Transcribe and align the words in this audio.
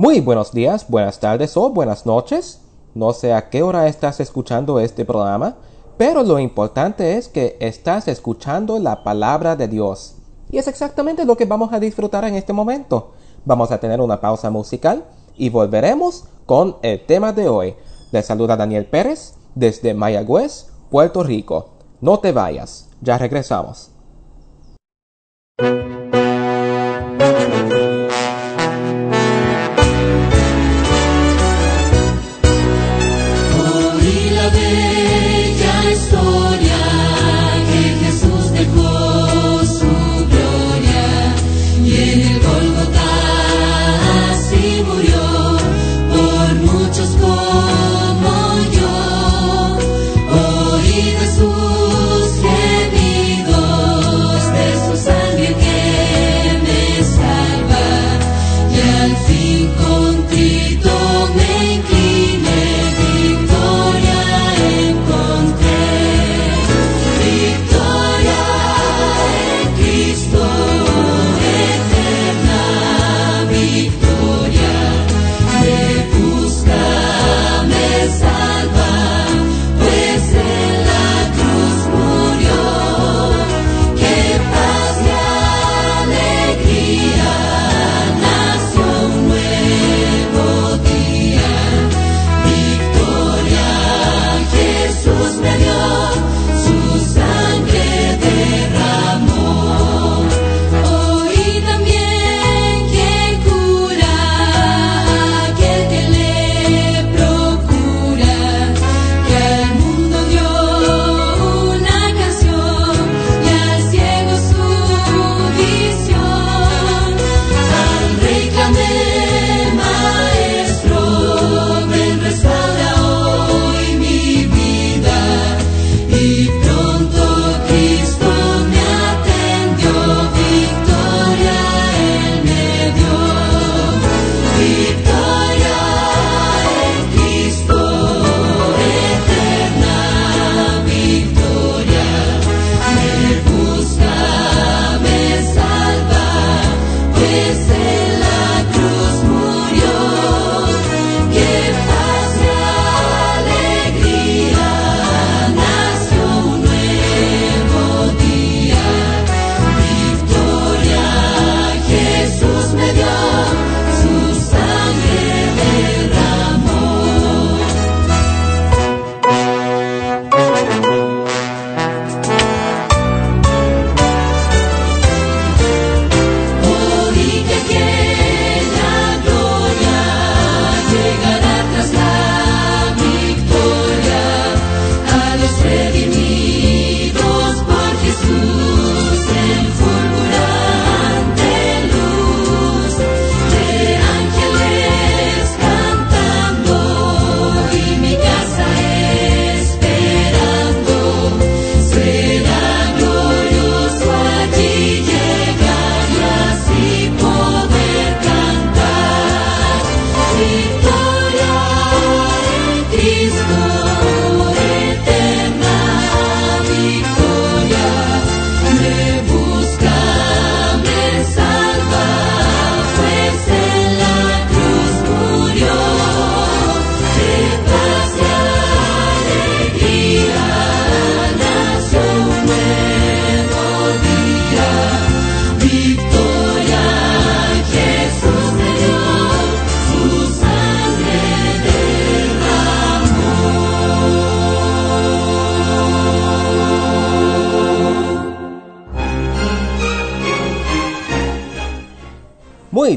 Muy 0.00 0.20
buenos 0.20 0.52
días, 0.52 0.86
buenas 0.88 1.20
tardes 1.20 1.58
o 1.58 1.68
buenas 1.68 2.06
noches. 2.06 2.62
No 2.94 3.12
sé 3.12 3.34
a 3.34 3.50
qué 3.50 3.62
hora 3.62 3.86
estás 3.86 4.18
escuchando 4.18 4.80
este 4.80 5.04
programa, 5.04 5.56
pero 5.98 6.22
lo 6.22 6.38
importante 6.38 7.18
es 7.18 7.28
que 7.28 7.58
estás 7.60 8.08
escuchando 8.08 8.78
la 8.78 9.04
palabra 9.04 9.56
de 9.56 9.68
Dios. 9.68 10.14
Y 10.50 10.56
es 10.56 10.68
exactamente 10.68 11.26
lo 11.26 11.36
que 11.36 11.44
vamos 11.44 11.74
a 11.74 11.80
disfrutar 11.80 12.24
en 12.24 12.34
este 12.34 12.54
momento. 12.54 13.12
Vamos 13.44 13.72
a 13.72 13.78
tener 13.78 14.00
una 14.00 14.22
pausa 14.22 14.48
musical 14.48 15.04
y 15.36 15.50
volveremos 15.50 16.24
con 16.46 16.78
el 16.80 17.04
tema 17.04 17.34
de 17.34 17.50
hoy. 17.50 17.74
Les 18.10 18.24
saluda 18.24 18.56
Daniel 18.56 18.86
Pérez 18.86 19.34
desde 19.54 19.92
Mayagüez, 19.92 20.68
Puerto 20.88 21.22
Rico. 21.22 21.72
No 22.00 22.20
te 22.20 22.32
vayas, 22.32 22.88
ya 23.02 23.18
regresamos. 23.18 23.90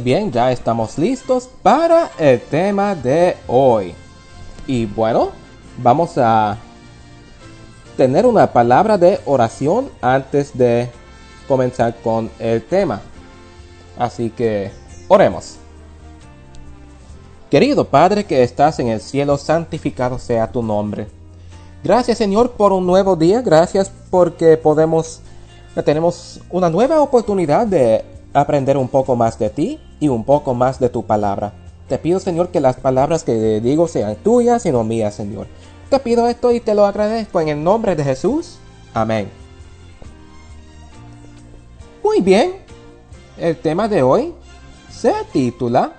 Bien, 0.04 0.32
ya 0.32 0.52
estamos 0.52 0.98
listos 0.98 1.50
para 1.64 2.12
el 2.20 2.42
tema 2.42 2.94
de 2.94 3.38
hoy. 3.48 3.96
Y 4.68 4.86
bueno, 4.86 5.32
vamos 5.78 6.18
a 6.18 6.58
tener 7.96 8.26
una 8.26 8.52
palabra 8.52 8.98
de 8.98 9.20
oración 9.26 9.90
antes 10.02 10.56
de 10.58 10.90
comenzar 11.48 11.96
con 12.04 12.30
el 12.38 12.62
tema. 12.64 13.02
Así 13.98 14.30
que 14.30 14.72
oremos. 15.08 15.56
Querido 17.50 17.86
Padre 17.86 18.26
que 18.26 18.44
estás 18.44 18.80
en 18.80 18.90
el 18.90 19.00
cielo, 19.00 19.38
santificado 19.38 20.20
sea 20.20 20.52
tu 20.52 20.62
nombre. 20.62 21.08
Gracias 21.84 22.18
Señor 22.18 22.52
por 22.52 22.74
un 22.74 22.86
nuevo 22.86 23.16
día, 23.16 23.42
gracias 23.42 23.92
porque 24.10 24.58
podemos, 24.58 25.22
tenemos 25.86 26.42
una 26.50 26.70
nueva 26.70 27.02
oportunidad 27.02 27.68
de 27.68 28.13
aprender 28.34 28.78
un 28.78 28.88
poco 28.88 29.16
más 29.16 29.38
de 29.40 29.50
ti 29.50 29.80
y 30.00 30.08
un 30.08 30.24
poco 30.24 30.54
más 30.54 30.80
de 30.80 30.90
tu 30.90 31.06
palabra. 31.06 31.54
Te 31.88 31.98
pido 31.98 32.20
Señor 32.20 32.50
que 32.50 32.60
las 32.60 32.78
palabras 32.78 33.24
que 33.24 33.62
digo 33.62 33.88
sean 33.88 34.16
tuyas 34.16 34.66
y 34.66 34.72
no 34.72 34.84
mías 34.84 35.16
Señor. 35.16 35.48
Te 35.90 36.00
pido 36.00 36.28
esto 36.28 36.52
y 36.52 36.60
te 36.60 36.74
lo 36.74 36.86
agradezco 36.86 37.40
en 37.40 37.50
el 37.50 37.64
nombre 37.64 37.96
de 37.96 38.04
Jesús. 38.04 38.58
Amén. 38.94 39.30
Muy 42.04 42.20
bien, 42.22 42.56
el 43.38 43.58
tema 43.58 43.88
de 43.88 44.04
hoy 44.04 44.34
se 44.92 45.14
titula 45.32 45.94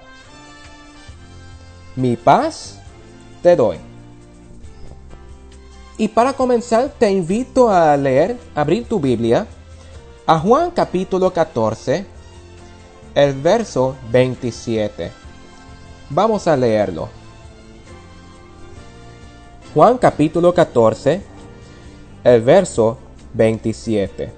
Mi 1.97 2.17
paz 2.17 2.79
te 3.43 3.57
doy. 3.57 3.79
Y 5.97 6.09
para 6.09 6.33
comenzar 6.33 6.93
te 6.99 7.11
invito 7.11 7.71
a 7.71 7.97
leer, 7.97 8.39
abrir 8.55 8.89
tu 8.89 8.99
Biblia 8.99 9.47
a 10.27 10.39
Juan 10.39 10.71
capítulo 10.71 11.33
14, 11.33 12.07
el 13.15 13.33
verso 13.35 13.97
27. 14.11 15.13
Vamos 16.11 16.49
a 16.49 16.57
leerlo. 16.57 17.09
Juan 19.73 19.99
capítulo 19.99 20.53
14, 20.53 21.23
el 22.25 22.43
verso 22.43 22.99
27. 23.33 24.33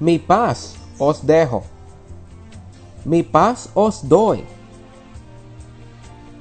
Mi 0.00 0.18
paz 0.18 0.74
os 0.98 1.24
dejo, 1.24 1.62
mi 3.04 3.22
paz 3.22 3.70
os 3.74 4.08
doy. 4.08 4.44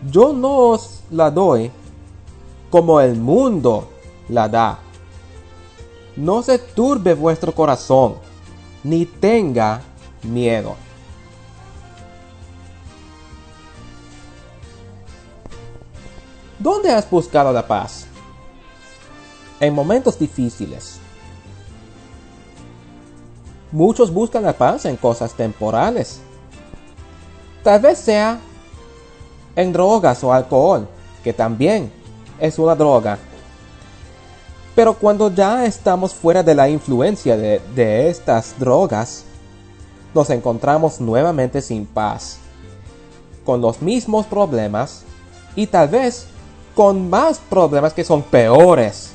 Yo 0.09 0.33
no 0.33 0.71
os 0.71 1.03
la 1.11 1.29
doy 1.29 1.71
como 2.71 3.01
el 3.01 3.15
mundo 3.15 3.89
la 4.29 4.47
da. 4.47 4.79
No 6.15 6.41
se 6.41 6.57
turbe 6.57 7.13
vuestro 7.13 7.53
corazón, 7.53 8.15
ni 8.83 9.05
tenga 9.05 9.81
miedo. 10.23 10.75
¿Dónde 16.57 16.91
has 16.91 17.09
buscado 17.09 17.51
la 17.51 17.67
paz? 17.67 18.05
En 19.59 19.73
momentos 19.73 20.17
difíciles. 20.17 20.99
Muchos 23.71 24.13
buscan 24.13 24.43
la 24.43 24.53
paz 24.53 24.85
en 24.85 24.95
cosas 24.95 25.33
temporales. 25.33 26.21
Tal 27.63 27.81
vez 27.81 27.97
sea 27.99 28.39
en 29.55 29.73
drogas 29.73 30.23
o 30.23 30.31
alcohol, 30.31 30.87
que 31.23 31.33
también 31.33 31.91
es 32.41 32.59
una 32.59 32.75
droga. 32.75 33.17
Pero 34.75 34.95
cuando 34.95 35.31
ya 35.31 35.65
estamos 35.65 36.13
fuera 36.13 36.43
de 36.43 36.55
la 36.55 36.67
influencia 36.67 37.37
de, 37.37 37.61
de 37.75 38.09
estas 38.09 38.57
drogas, 38.59 39.23
nos 40.13 40.29
encontramos 40.29 40.99
nuevamente 40.99 41.61
sin 41.61 41.85
paz, 41.85 42.39
con 43.45 43.61
los 43.61 43.81
mismos 43.81 44.25
problemas 44.25 45.03
y 45.55 45.67
tal 45.67 45.87
vez 45.87 46.25
con 46.75 47.09
más 47.09 47.39
problemas 47.39 47.93
que 47.93 48.03
son 48.03 48.23
peores. 48.23 49.11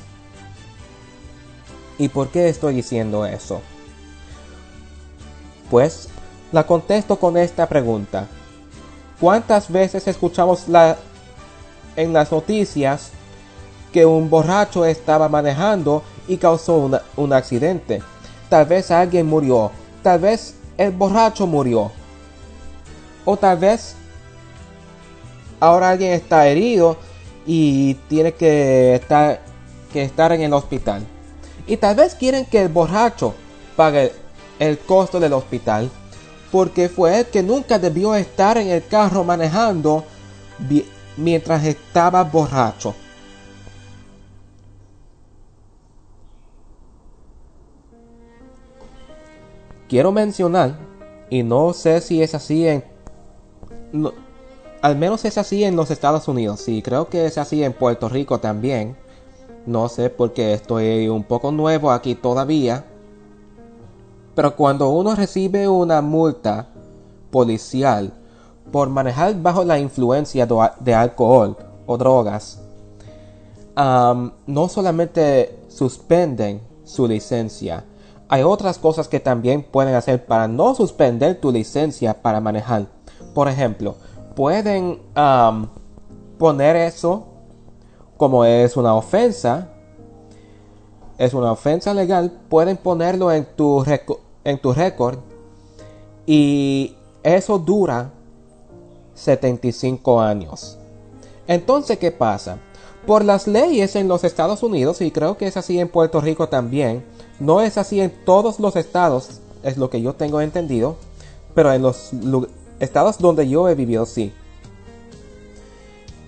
¿Y 1.97 2.07
por 2.07 2.29
qué 2.29 2.47
estoy 2.47 2.75
diciendo 2.75 3.25
eso? 3.25 3.61
Pues 5.69 6.07
la 6.51 6.65
contesto 6.65 7.17
con 7.17 7.35
esta 7.35 7.67
pregunta. 7.67 8.27
¿Cuántas 9.19 9.69
veces 9.69 10.07
escuchamos 10.07 10.67
la, 10.67 10.95
en 11.95 12.13
las 12.13 12.31
noticias 12.31 13.11
que 13.91 14.05
un 14.05 14.29
borracho 14.29 14.85
estaba 14.85 15.29
manejando 15.29 16.03
y 16.27 16.37
causó 16.37 16.89
un 17.15 17.33
accidente? 17.33 18.01
Tal 18.49 18.65
vez 18.65 18.91
alguien 18.91 19.25
murió, 19.27 19.71
tal 20.03 20.19
vez 20.19 20.55
el 20.77 20.91
borracho 20.91 21.47
murió, 21.47 21.91
o 23.25 23.35
tal 23.35 23.57
vez 23.57 23.95
ahora 25.59 25.89
alguien 25.89 26.13
está 26.13 26.47
herido 26.47 26.97
y 27.45 27.95
tiene 28.07 28.33
que 28.33 28.95
estar, 28.95 29.41
que 29.91 30.03
estar 30.03 30.31
en 30.31 30.41
el 30.41 30.53
hospital. 30.53 31.05
Y 31.65 31.77
tal 31.77 31.95
vez 31.95 32.15
quieren 32.15 32.45
que 32.45 32.61
el 32.61 32.69
borracho 32.69 33.33
pague 33.75 34.13
el 34.59 34.79
costo 34.79 35.19
del 35.19 35.33
hospital 35.33 35.89
porque 36.51 36.89
fue 36.89 37.19
él 37.19 37.25
que 37.25 37.43
nunca 37.43 37.77
debió 37.77 38.15
estar 38.15 38.57
en 38.57 38.69
el 38.69 38.85
carro 38.85 39.23
manejando 39.23 40.05
mientras 41.17 41.65
estaba 41.65 42.23
borracho. 42.23 42.95
Quiero 49.87 50.11
mencionar, 50.11 50.75
y 51.29 51.43
no 51.43 51.73
sé 51.73 52.01
si 52.01 52.21
es 52.21 52.35
así 52.35 52.67
en... 52.67 52.83
no- 53.91 54.13
al 54.81 54.95
menos 54.95 55.25
es 55.25 55.37
así 55.37 55.63
en 55.63 55.75
los 55.75 55.89
Estados 55.91 56.27
Unidos, 56.27 56.59
sí, 56.59 56.81
creo 56.81 57.09
que 57.09 57.25
es 57.25 57.37
así 57.37 57.63
en 57.63 57.73
Puerto 57.73 58.09
Rico 58.09 58.39
también. 58.39 58.95
No 59.65 59.89
sé 59.89 60.09
porque 60.09 60.53
estoy 60.53 61.09
un 61.09 61.23
poco 61.23 61.51
nuevo 61.51 61.91
aquí 61.91 62.15
todavía. 62.15 62.85
Pero 64.33 64.55
cuando 64.55 64.89
uno 64.89 65.13
recibe 65.15 65.67
una 65.67 66.01
multa 66.01 66.69
policial 67.31 68.13
por 68.71 68.89
manejar 68.89 69.41
bajo 69.41 69.65
la 69.65 69.77
influencia 69.79 70.47
de 70.79 70.93
alcohol 70.93 71.57
o 71.85 71.97
drogas, 71.97 72.61
no 73.75 74.69
solamente 74.69 75.59
suspenden 75.67 76.61
su 76.85 77.07
licencia, 77.07 77.83
hay 78.29 78.43
otras 78.43 78.77
cosas 78.77 79.07
que 79.07 79.19
también 79.19 79.63
pueden 79.63 79.95
hacer 79.95 80.25
para 80.25 80.47
no 80.47 80.75
suspender 80.75 81.39
tu 81.39 81.51
licencia 81.51 82.21
para 82.21 82.41
manejar. 82.41 82.87
Por 83.33 83.47
ejemplo, 83.47 83.95
pueden 84.35 84.99
poner 86.37 86.75
eso 86.75 87.27
como 88.17 88.45
es 88.45 88.75
una 88.75 88.95
ofensa, 88.95 89.69
es 91.17 91.33
una 91.33 91.51
ofensa 91.51 91.93
legal, 91.93 92.31
pueden 92.49 92.77
ponerlo 92.77 93.31
en 93.31 93.45
tu 93.55 93.83
en 94.43 94.59
tu 94.59 94.73
récord 94.73 95.19
y 96.25 96.95
eso 97.23 97.57
dura 97.59 98.11
75 99.13 100.21
años. 100.21 100.77
Entonces, 101.47 101.97
¿qué 101.97 102.11
pasa? 102.11 102.57
Por 103.05 103.23
las 103.23 103.47
leyes 103.47 103.95
en 103.95 104.07
los 104.07 104.23
Estados 104.23 104.63
Unidos, 104.63 105.01
y 105.01 105.11
creo 105.11 105.37
que 105.37 105.47
es 105.47 105.57
así 105.57 105.79
en 105.79 105.89
Puerto 105.89 106.21
Rico 106.21 106.49
también, 106.49 107.05
no 107.39 107.61
es 107.61 107.77
así 107.77 108.01
en 108.01 108.11
todos 108.25 108.59
los 108.59 108.75
estados, 108.75 109.41
es 109.63 109.77
lo 109.77 109.89
que 109.89 110.01
yo 110.01 110.13
tengo 110.13 110.41
entendido, 110.41 110.97
pero 111.53 111.73
en 111.73 111.81
los 111.81 112.11
estados 112.79 113.17
donde 113.19 113.47
yo 113.47 113.69
he 113.69 113.75
vivido 113.75 114.05
sí. 114.05 114.33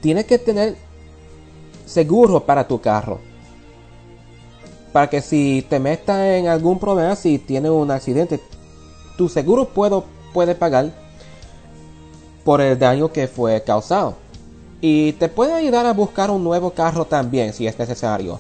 Tienes 0.01 0.25
que 0.25 0.39
tener 0.39 0.77
seguro 1.85 2.45
para 2.45 2.67
tu 2.67 2.79
carro. 2.79 3.19
Para 4.93 5.09
que 5.09 5.21
si 5.21 5.65
te 5.69 5.79
metas 5.79 6.19
en 6.19 6.47
algún 6.47 6.79
problema, 6.79 7.15
si 7.15 7.37
tienes 7.37 7.71
un 7.71 7.91
accidente, 7.91 8.39
tu 9.17 9.29
seguro 9.29 9.65
puedo, 9.65 10.05
puede 10.33 10.55
pagar 10.55 10.91
por 12.43 12.61
el 12.61 12.79
daño 12.79 13.11
que 13.11 13.27
fue 13.27 13.61
causado. 13.63 14.15
Y 14.81 15.13
te 15.13 15.27
puede 15.27 15.53
ayudar 15.53 15.85
a 15.85 15.93
buscar 15.93 16.31
un 16.31 16.43
nuevo 16.43 16.71
carro 16.71 17.05
también 17.05 17.53
si 17.53 17.67
es 17.67 17.77
necesario. 17.77 18.39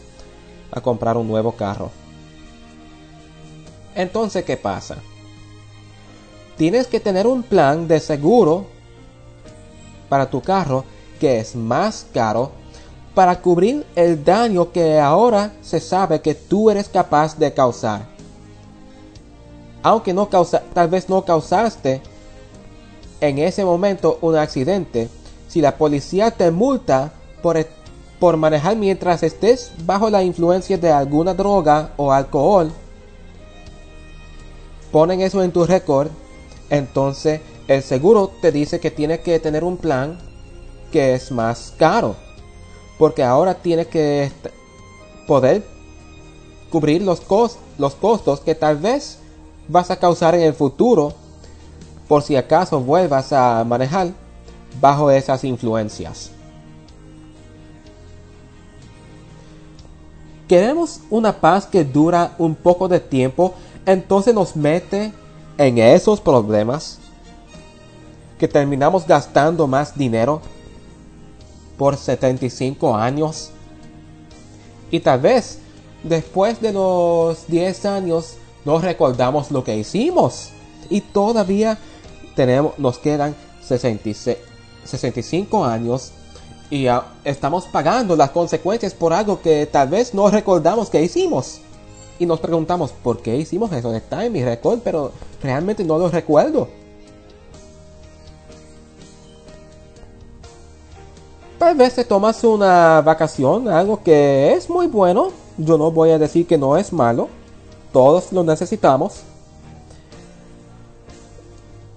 A 0.71 0.81
comprar 0.81 1.17
un 1.17 1.27
nuevo 1.27 1.51
carro. 1.51 1.91
Entonces, 3.95 4.43
¿qué 4.45 4.57
pasa? 4.57 4.97
Tienes 6.57 6.87
que 6.87 6.99
tener 6.99 7.25
un 7.25 7.43
plan 7.43 7.87
de 7.87 7.99
seguro 7.99 8.65
para 10.09 10.29
tu 10.29 10.41
carro 10.41 10.83
que 11.19 11.39
es 11.39 11.55
más 11.55 12.05
caro 12.13 12.51
para 13.13 13.41
cubrir 13.41 13.85
el 13.95 14.23
daño 14.23 14.71
que 14.71 14.99
ahora 14.99 15.53
se 15.61 15.79
sabe 15.79 16.21
que 16.21 16.35
tú 16.35 16.69
eres 16.69 16.87
capaz 16.87 17.37
de 17.37 17.53
causar. 17.53 18.05
Aunque 19.83 20.13
no 20.13 20.29
causa, 20.29 20.61
tal 20.73 20.87
vez 20.89 21.09
no 21.09 21.23
causaste 21.23 22.01
en 23.21 23.39
ese 23.39 23.65
momento 23.65 24.17
un 24.21 24.35
accidente, 24.35 25.09
si 25.47 25.61
la 25.61 25.77
policía 25.77 26.31
te 26.31 26.51
multa 26.51 27.11
por, 27.41 27.57
e- 27.57 27.67
por 28.19 28.37
manejar 28.37 28.75
mientras 28.75 29.23
estés 29.23 29.71
bajo 29.85 30.09
la 30.09 30.23
influencia 30.23 30.77
de 30.77 30.91
alguna 30.91 31.33
droga 31.33 31.91
o 31.97 32.11
alcohol, 32.11 32.71
ponen 34.91 35.21
eso 35.21 35.43
en 35.43 35.51
tu 35.51 35.65
récord, 35.65 36.09
entonces 36.69 37.41
el 37.67 37.83
seguro 37.83 38.31
te 38.41 38.51
dice 38.51 38.79
que 38.79 38.91
tienes 38.91 39.19
que 39.19 39.39
tener 39.39 39.63
un 39.63 39.77
plan 39.77 40.19
que 40.91 41.13
es 41.13 41.31
más 41.31 41.73
caro. 41.77 42.15
Porque 42.97 43.23
ahora 43.23 43.53
tienes 43.55 43.87
que 43.87 44.31
poder 45.27 45.63
cubrir 46.69 47.01
los, 47.01 47.21
los 47.77 47.95
costos 47.95 48.39
que 48.41 48.55
tal 48.55 48.77
vez 48.77 49.19
vas 49.67 49.91
a 49.91 49.99
causar 49.99 50.35
en 50.35 50.41
el 50.41 50.53
futuro 50.53 51.13
por 52.07 52.23
si 52.23 52.35
acaso 52.35 52.79
vuelvas 52.79 53.31
a 53.31 53.63
manejar 53.63 54.09
bajo 54.81 55.11
esas 55.11 55.43
influencias. 55.43 56.31
Queremos 60.47 61.01
una 61.11 61.39
paz 61.39 61.67
que 61.67 61.85
dura 61.85 62.33
un 62.39 62.55
poco 62.55 62.87
de 62.87 62.99
tiempo, 62.99 63.53
entonces 63.91 64.33
nos 64.33 64.55
mete 64.55 65.11
en 65.57 65.77
esos 65.77 66.21
problemas 66.21 66.99
que 68.37 68.47
terminamos 68.47 69.05
gastando 69.05 69.67
más 69.67 69.97
dinero 69.97 70.41
por 71.77 71.97
75 71.97 72.95
años. 72.95 73.51
Y 74.91 74.99
tal 74.99 75.19
vez 75.19 75.59
después 76.03 76.61
de 76.61 76.73
los 76.73 77.47
10 77.47 77.85
años 77.85 78.35
no 78.65 78.79
recordamos 78.79 79.51
lo 79.51 79.63
que 79.63 79.77
hicimos. 79.77 80.49
Y 80.89 81.01
todavía 81.01 81.77
tenemos, 82.35 82.77
nos 82.79 82.97
quedan 82.97 83.35
66, 83.61 84.37
65 84.85 85.65
años 85.65 86.11
y 86.69 86.87
estamos 87.23 87.65
pagando 87.65 88.15
las 88.15 88.29
consecuencias 88.29 88.93
por 88.93 89.11
algo 89.11 89.41
que 89.41 89.65
tal 89.65 89.89
vez 89.89 90.13
no 90.13 90.29
recordamos 90.29 90.89
que 90.89 91.01
hicimos. 91.01 91.61
Y 92.19 92.25
nos 92.25 92.41
preguntamos, 92.41 92.91
¿por 92.91 93.21
qué 93.21 93.37
hicimos 93.37 93.71
eso? 93.71 93.95
Está 93.95 94.25
en 94.25 94.33
mi 94.33 94.43
récord, 94.43 94.79
pero 94.83 95.13
realmente 95.41 95.85
no 95.85 95.97
lo 95.97 96.09
recuerdo. 96.09 96.67
Tal 101.57 101.75
vez 101.75 101.95
te 101.95 102.03
tomas 102.03 102.43
una 102.43 103.01
vacación, 103.01 103.69
algo 103.69 104.03
que 104.03 104.53
es 104.53 104.69
muy 104.69 104.87
bueno. 104.87 105.31
Yo 105.57 105.77
no 105.77 105.91
voy 105.91 106.11
a 106.11 106.19
decir 106.19 106.45
que 106.45 106.57
no 106.57 106.75
es 106.75 106.91
malo. 106.91 107.29
Todos 107.93 108.33
lo 108.33 108.43
necesitamos. 108.43 109.21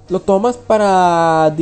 Lo 0.09 0.21
tomas 0.21 0.57
para, 0.57 1.55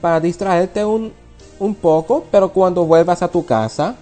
para 0.00 0.20
distraerte 0.20 0.84
un, 0.84 1.12
un 1.58 1.74
poco, 1.74 2.24
pero 2.30 2.48
cuando 2.48 2.84
vuelvas 2.84 3.22
a 3.22 3.28
tu 3.28 3.44
casa, 3.44 3.96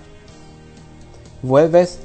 vuelves 1.42 2.00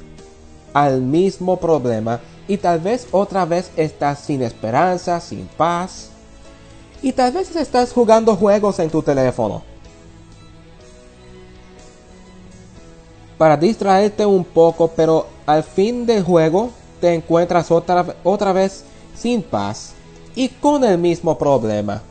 al 0.72 1.00
mismo 1.00 1.56
problema 1.58 2.20
y 2.48 2.56
tal 2.56 2.80
vez 2.80 3.06
otra 3.10 3.44
vez 3.44 3.70
estás 3.76 4.20
sin 4.20 4.42
esperanza, 4.42 5.20
sin 5.20 5.46
paz. 5.56 6.10
Y 7.02 7.12
tal 7.12 7.32
vez 7.32 7.54
estás 7.56 7.92
jugando 7.92 8.36
juegos 8.36 8.78
en 8.78 8.90
tu 8.90 9.02
teléfono. 9.02 9.62
para 13.40 13.56
distraerte 13.56 14.26
un 14.26 14.44
poco, 14.44 14.88
pero 14.88 15.24
al 15.46 15.62
fin 15.62 16.04
del 16.04 16.22
juego 16.22 16.68
te 17.00 17.14
encuentras 17.14 17.70
otra, 17.70 18.04
otra 18.22 18.52
vez 18.52 18.84
sin 19.16 19.42
paz 19.42 19.94
y 20.34 20.50
con 20.50 20.84
el 20.84 20.98
mismo 20.98 21.38
problema. 21.38 22.02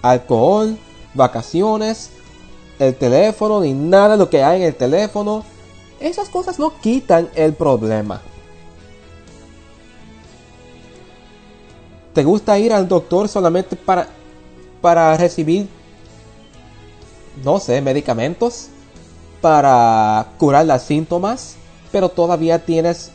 Alcohol, 0.00 0.78
vacaciones, 1.12 2.08
el 2.78 2.94
teléfono 2.94 3.60
ni 3.60 3.74
nada 3.74 4.12
de 4.12 4.16
lo 4.16 4.30
que 4.30 4.42
hay 4.42 4.62
en 4.62 4.68
el 4.68 4.74
teléfono, 4.74 5.44
esas 6.00 6.28
cosas 6.28 6.58
no 6.58 6.72
quitan 6.80 7.28
el 7.34 7.54
problema. 7.54 8.20
¿Te 12.12 12.24
gusta 12.24 12.58
ir 12.58 12.72
al 12.72 12.88
doctor 12.88 13.28
solamente 13.28 13.76
para, 13.76 14.08
para 14.80 15.16
recibir, 15.16 15.68
no 17.44 17.60
sé, 17.60 17.80
medicamentos? 17.80 18.70
para 19.40 20.26
curar 20.38 20.66
los 20.66 20.82
síntomas, 20.82 21.56
pero 21.90 22.08
todavía 22.08 22.64
tienes 22.64 23.10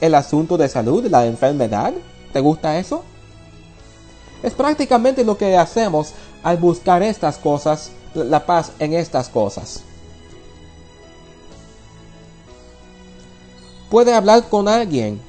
el 0.00 0.14
asunto 0.14 0.56
de 0.56 0.68
salud, 0.68 1.06
la 1.06 1.26
enfermedad. 1.26 1.92
¿Te 2.32 2.40
gusta 2.40 2.78
eso? 2.78 3.04
Es 4.42 4.54
prácticamente 4.54 5.24
lo 5.24 5.36
que 5.36 5.56
hacemos 5.56 6.12
al 6.42 6.56
buscar 6.56 7.02
estas 7.02 7.36
cosas, 7.36 7.92
la 8.14 8.44
paz 8.44 8.72
en 8.78 8.94
estas 8.94 9.28
cosas. 9.28 9.82
Puede 13.92 14.14
hablar 14.14 14.48
con 14.48 14.68
alguien 14.68 15.20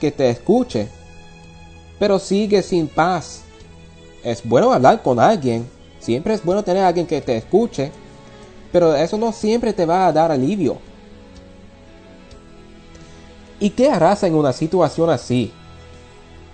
que 0.00 0.10
te 0.10 0.30
escuche, 0.30 0.88
pero 1.98 2.18
sigue 2.18 2.62
sin 2.62 2.88
paz. 2.88 3.42
Es 4.24 4.42
bueno 4.42 4.72
hablar 4.72 5.02
con 5.02 5.20
alguien, 5.20 5.68
Siempre 6.02 6.32
es 6.34 6.42
bueno 6.42 6.64
tener 6.64 6.82
a 6.82 6.88
alguien 6.88 7.06
que 7.06 7.20
te 7.20 7.36
escuche, 7.36 7.92
pero 8.72 8.92
eso 8.96 9.18
no 9.18 9.30
siempre 9.30 9.74
te 9.74 9.86
va 9.86 10.06
a 10.06 10.12
dar 10.12 10.32
alivio. 10.32 10.78
¿Y 13.60 13.68
qué 13.70 13.88
harás 13.88 14.22
en 14.24 14.34
una 14.34 14.54
situación 14.54 15.10
así? 15.10 15.52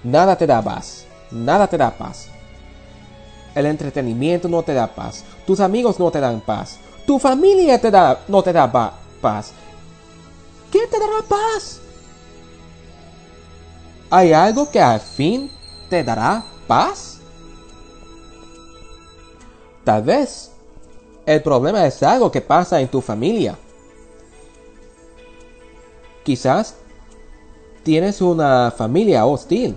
Nada 0.03 0.37
te 0.37 0.45
da 0.45 0.61
paz, 0.61 1.07
nada 1.31 1.69
te 1.69 1.79
da 1.79 1.91
paz. 1.97 2.29
El 3.55 3.65
entretenimiento 3.65 4.49
no 4.49 4.63
te 4.65 4.75
da 4.75 4.89
paz, 4.89 5.25
tus 5.47 5.61
amigos 5.61 5.99
no 5.99 6.11
te 6.11 6.21
dan 6.21 6.41
paz, 6.43 6.79
tu 7.07 7.19
familia 7.19 7.81
no 8.29 8.43
te 8.43 8.53
da 8.53 8.71
pa- 8.71 8.99
paz. 9.23 9.53
¿Qué 10.79 10.87
te 10.87 11.01
dará 11.01 11.23
paz? 11.29 11.81
¿Hay 14.11 14.33
algo 14.33 14.71
que 14.71 14.81
al 14.81 15.01
fin 15.01 15.51
te 15.91 16.05
dará 16.05 16.45
paz? 16.69 17.19
Tal 19.83 20.03
vez 20.05 20.53
el 21.27 21.43
problema 21.43 21.85
es 21.85 22.01
algo 22.05 22.31
que 22.31 22.41
pasa 22.41 22.81
en 22.81 22.87
tu 22.87 23.01
familia. 23.01 23.59
Quizás 26.23 26.77
tienes 27.83 28.21
una 28.21 28.71
familia 28.71 29.27
hostil. 29.27 29.77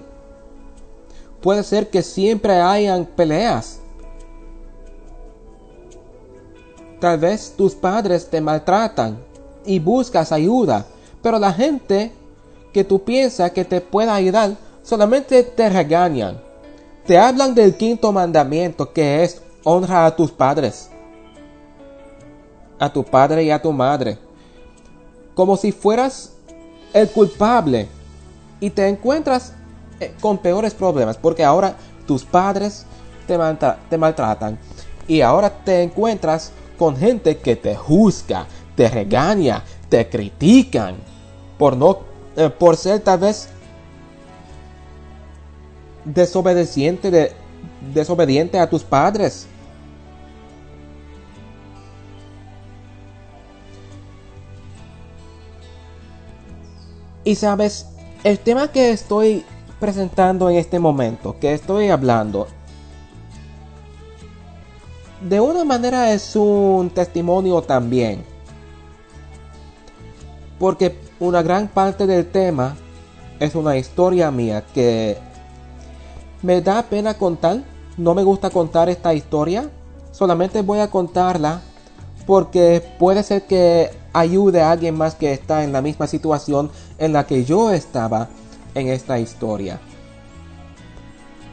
Puede 1.41 1.63
ser 1.63 1.89
que 1.89 2.03
siempre 2.03 2.62
hayan 2.62 3.08
peleas. 3.08 3.79
Tal 7.00 7.17
vez 7.17 7.55
tus 7.58 7.74
padres 7.74 8.29
te 8.29 8.39
maltratan 8.39 9.31
y 9.65 9.80
buscas 9.80 10.32
ayuda, 10.32 10.86
pero 11.22 11.39
la 11.39 11.53
gente 11.53 12.12
que 12.74 12.84
tú 12.84 13.03
piensas 13.03 13.51
que 13.51 13.65
te 13.65 13.82
pueda 13.82 14.15
ayudar 14.15 14.56
solamente 14.84 15.44
te 15.44 15.70
regañan. 15.70 16.41
Te 17.06 17.18
hablan 17.18 17.56
del 17.56 17.75
quinto 17.75 18.12
mandamiento 18.12 18.94
que 18.94 19.24
es 19.24 19.41
honra 19.63 20.06
a 20.06 20.15
tus 20.15 20.32
padres, 20.32 20.89
a 22.80 22.91
tu 22.91 23.03
padre 23.03 23.44
y 23.44 23.51
a 23.51 23.62
tu 23.62 23.72
madre, 23.72 24.18
como 25.34 25.58
si 25.58 25.72
fueras 25.72 26.34
el 26.94 27.10
culpable 27.10 27.88
y 28.60 28.70
te 28.70 28.88
encuentras 28.88 29.53
eh, 30.00 30.13
con 30.20 30.38
peores 30.38 30.74
problemas 30.74 31.18
porque 31.18 31.44
ahora 31.44 31.75
tus 32.06 32.24
padres 32.24 32.86
te, 33.27 33.38
te 33.89 33.98
maltratan. 33.98 34.58
Y 35.08 35.22
ahora 35.22 35.50
te 35.50 35.82
encuentras 35.82 36.51
con 36.77 36.96
gente 36.96 37.38
que 37.38 37.56
te 37.56 37.75
juzga, 37.75 38.48
te 38.82 38.90
regaña, 38.90 39.64
te 39.90 40.10
critican 40.10 40.96
por 41.60 41.78
no 41.78 42.00
eh, 42.36 42.50
por 42.50 42.76
ser 42.76 43.00
tal 43.02 43.20
vez 43.20 43.48
desobediente 46.04 47.12
de 47.12 47.32
desobediente 47.94 48.58
a 48.58 48.68
tus 48.68 48.84
padres. 48.84 49.46
Y 57.24 57.36
sabes, 57.36 57.86
el 58.24 58.40
tema 58.40 58.72
que 58.72 58.90
estoy 58.90 59.46
presentando 59.80 60.50
en 60.50 60.56
este 60.56 60.80
momento, 60.80 61.36
que 61.40 61.54
estoy 61.54 61.90
hablando, 61.90 62.48
de 65.22 65.40
una 65.40 65.64
manera 65.64 66.12
es 66.12 66.36
un 66.36 66.90
testimonio 66.90 67.62
también. 67.62 68.31
Porque 70.62 70.96
una 71.20 71.41
gran 71.41 71.70
parte 71.70 72.06
del 72.06 72.30
tema 72.30 72.75
es 73.39 73.56
una 73.56 73.77
historia 73.77 74.30
mía 74.30 74.63
que 74.75 75.18
me 76.44 76.62
da 76.62 76.84
pena 76.84 77.15
contar. 77.15 77.63
No 77.98 78.13
me 78.13 78.22
gusta 78.22 78.51
contar 78.51 78.88
esta 78.88 79.12
historia. 79.15 79.72
Solamente 80.12 80.62
voy 80.62 80.77
a 80.77 80.91
contarla 80.91 81.62
porque 82.27 82.84
puede 83.00 83.24
ser 83.24 83.48
que 83.48 83.89
ayude 84.13 84.62
a 84.62 84.70
alguien 84.70 84.96
más 84.96 85.15
que 85.15 85.34
está 85.34 85.63
en 85.63 85.74
la 85.74 85.82
misma 85.82 86.06
situación 86.06 86.70
en 87.00 87.12
la 87.13 87.25
que 87.25 87.44
yo 87.44 87.72
estaba 87.72 88.30
en 88.75 88.88
esta 88.89 89.18
historia. 89.18 89.80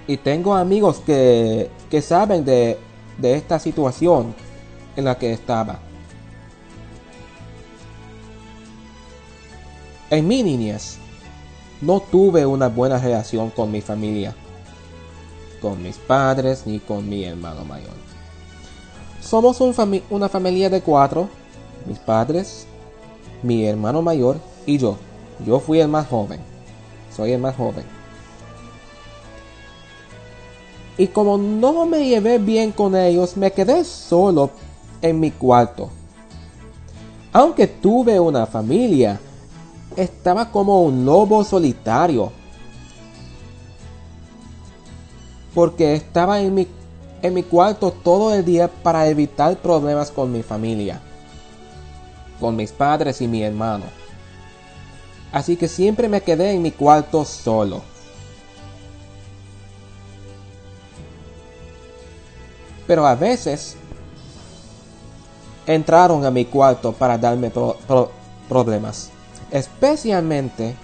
Y 0.07 0.19
tengo 0.19 0.55
amigos 0.55 1.01
que, 1.07 1.71
que 1.89 2.03
saben 2.03 2.45
de, 2.45 2.79
de 3.17 3.37
esta 3.37 3.59
situación 3.59 4.35
en 4.97 5.07
la 5.07 5.17
que 5.17 5.33
estaba. 5.33 5.88
En 10.11 10.27
mi 10.27 10.43
niñez 10.43 10.97
no 11.83 12.01
tuve 12.01 12.47
una 12.47 12.69
buena 12.69 12.99
relación 12.99 13.51
con 13.51 13.71
mi 13.71 13.83
familia, 13.83 14.35
con 15.61 15.83
mis 15.83 15.97
padres 15.97 16.63
ni 16.67 16.79
con 16.79 17.07
mi 17.07 17.25
hermano 17.25 17.65
mayor. 17.65 17.93
Somos 19.21 19.61
una 19.61 20.29
familia 20.29 20.71
de 20.71 20.81
cuatro, 20.81 21.29
mis 21.87 21.99
padres, 21.99 22.67
mi 23.43 23.67
hermano 23.67 24.01
mayor 24.01 24.39
y 24.65 24.79
yo. 24.79 24.97
Yo 25.45 25.61
fui 25.61 25.79
el 25.81 25.89
más 25.89 26.09
joven, 26.09 26.41
soy 27.15 27.33
el 27.33 27.41
más 27.41 27.55
joven. 27.55 27.85
Y 30.97 31.07
como 31.09 31.37
no 31.37 31.85
me 31.85 32.09
llevé 32.09 32.39
bien 32.39 32.73
con 32.73 32.97
ellos, 32.97 33.37
me 33.37 33.53
quedé 33.53 33.85
solo 33.85 34.51
en 35.03 35.21
mi 35.21 35.31
cuarto. 35.31 35.91
Aunque 37.33 37.67
tuve 37.67 38.19
una 38.19 38.47
familia, 38.47 39.21
estaba 40.03 40.51
como 40.51 40.83
un 40.83 41.05
lobo 41.05 41.45
solitario. 41.45 42.33
Porque 45.55 45.95
estaba 45.95 46.41
en 46.41 46.55
mi, 46.55 46.69
en 47.23 47.35
mi 47.35 47.43
cuarto 47.43 47.91
todo 47.91 48.33
el 48.33 48.45
día 48.45 48.69
para 48.69 49.09
evitar 49.09 49.57
problemas 49.57 50.11
con 50.11 50.31
mi 50.31 50.43
familia. 50.43 51.01
Con 52.39 52.55
mis 52.55 52.71
padres 52.71 53.21
y 53.21 53.27
mi 53.27 53.43
hermano. 53.43 53.85
Así 55.33 55.57
que 55.57 55.69
siempre 55.69 56.09
me 56.09 56.21
quedé 56.23 56.53
en 56.53 56.63
mi 56.63 56.71
cuarto 56.71 57.25
solo. 57.25 57.83
Pero 62.87 63.07
a 63.07 63.15
veces 63.15 63.77
entraron 65.67 66.25
a 66.25 66.31
mi 66.31 66.45
cuarto 66.47 66.93
para 66.93 67.19
darme 67.19 67.51
pro- 67.51 67.77
pro- 67.87 68.11
problemas. 68.49 69.11
Especialmente 69.51 70.75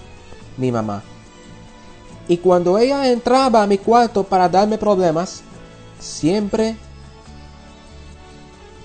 mi 0.56 0.72
mamá. 0.72 1.02
Y 2.26 2.38
cuando 2.38 2.78
ella 2.78 3.10
entraba 3.10 3.62
a 3.62 3.66
mi 3.66 3.78
cuarto 3.78 4.24
para 4.24 4.48
darme 4.48 4.78
problemas, 4.78 5.42
siempre 5.98 6.76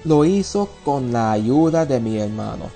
lo 0.04 0.26
hizo 0.26 0.70
con 0.84 1.12
la 1.12 1.32
ayuda 1.32 1.86
de 1.86 2.00
mi 2.00 2.18
hermano. 2.18 2.70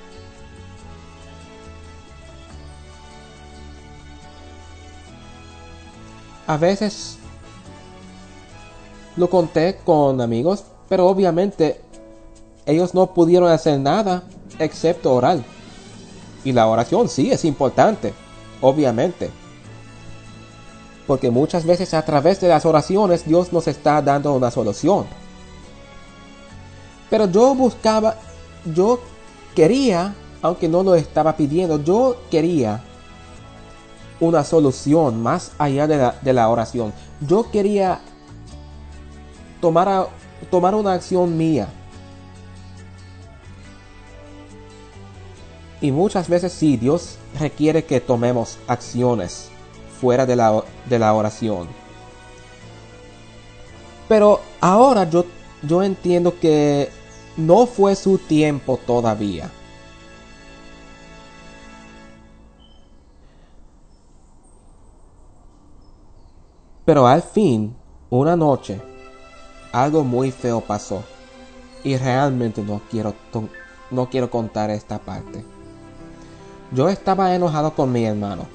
A 6.45 6.57
veces 6.57 7.17
lo 9.15 9.29
conté 9.29 9.77
con 9.83 10.19
amigos, 10.19 10.63
pero 10.89 11.07
obviamente 11.07 11.81
ellos 12.65 12.93
no 12.93 13.13
pudieron 13.13 13.49
hacer 13.49 13.79
nada 13.79 14.23
excepto 14.59 15.13
orar. 15.13 15.39
Y 16.43 16.51
la 16.51 16.67
oración 16.67 17.09
sí 17.09 17.31
es 17.31 17.45
importante, 17.45 18.13
obviamente. 18.61 19.29
Porque 21.07 21.31
muchas 21.31 21.65
veces 21.65 21.93
a 21.93 22.03
través 22.03 22.39
de 22.41 22.47
las 22.47 22.65
oraciones 22.65 23.25
Dios 23.25 23.51
nos 23.51 23.67
está 23.67 24.01
dando 24.01 24.33
una 24.33 24.51
solución. 24.51 25.05
Pero 27.09 27.27
yo 27.27 27.53
buscaba, 27.53 28.15
yo 28.65 28.99
quería, 29.55 30.15
aunque 30.41 30.67
no 30.67 30.83
lo 30.83 30.95
estaba 30.95 31.35
pidiendo, 31.35 31.83
yo 31.83 32.17
quería 32.31 32.81
una 34.19 34.43
solución 34.43 35.21
más 35.21 35.51
allá 35.57 35.87
de 35.87 36.33
la, 36.33 36.49
oración. 36.49 36.93
Yo 37.21 37.51
quería 37.51 37.99
tomar, 39.61 40.07
tomar 40.49 40.75
una 40.75 40.93
acción 40.93 41.37
mía. 41.37 41.67
Y 45.83 45.91
muchas 45.91 46.29
veces 46.29 46.53
sí, 46.53 46.77
Dios 46.77 47.17
requiere 47.37 47.83
que 47.83 47.99
tomemos 47.99 48.57
acciones 48.67 49.49
fuera 49.99 50.25
de 50.25 50.37
la, 50.37 50.63
de 50.87 50.97
la 50.97 51.13
oración. 51.13 51.67
Pero 54.07 54.39
ahora 54.61 55.09
yo, 55.09 55.25
yo 55.61 55.83
entiendo 55.83 56.39
que 56.39 56.89
no 57.35 57.65
fue 57.65 57.97
su 57.97 58.17
tiempo 58.17 58.79
todavía. 58.87 59.51
Pero 66.85 67.05
al 67.05 67.23
fin, 67.23 67.75
una 68.09 68.37
noche, 68.37 68.81
algo 69.73 70.05
muy 70.05 70.31
feo 70.31 70.61
pasó. 70.61 71.03
Y 71.83 71.97
realmente 71.97 72.61
no 72.61 72.81
quiero, 72.89 73.13
no 73.91 74.09
quiero 74.09 74.31
contar 74.31 74.69
esta 74.69 74.97
parte. 74.97 75.52
Yo 76.73 76.89
estaba 76.89 77.35
enojado 77.35 77.73
con 77.73 77.91
mi 77.91 78.05
hermano. 78.05 78.45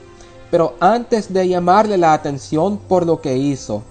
Pero 0.51 0.75
antes 0.81 1.33
de 1.33 1.49
llamarle 1.49 1.99
la 1.99 2.15
atención 2.15 2.79
por 2.79 3.07
lo 3.07 3.21
que 3.21 3.37
hizo, 3.37 3.83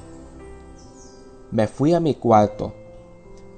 me 1.52 1.68
fui 1.68 1.94
a 1.94 2.00
mi 2.00 2.16
cuarto 2.16 2.74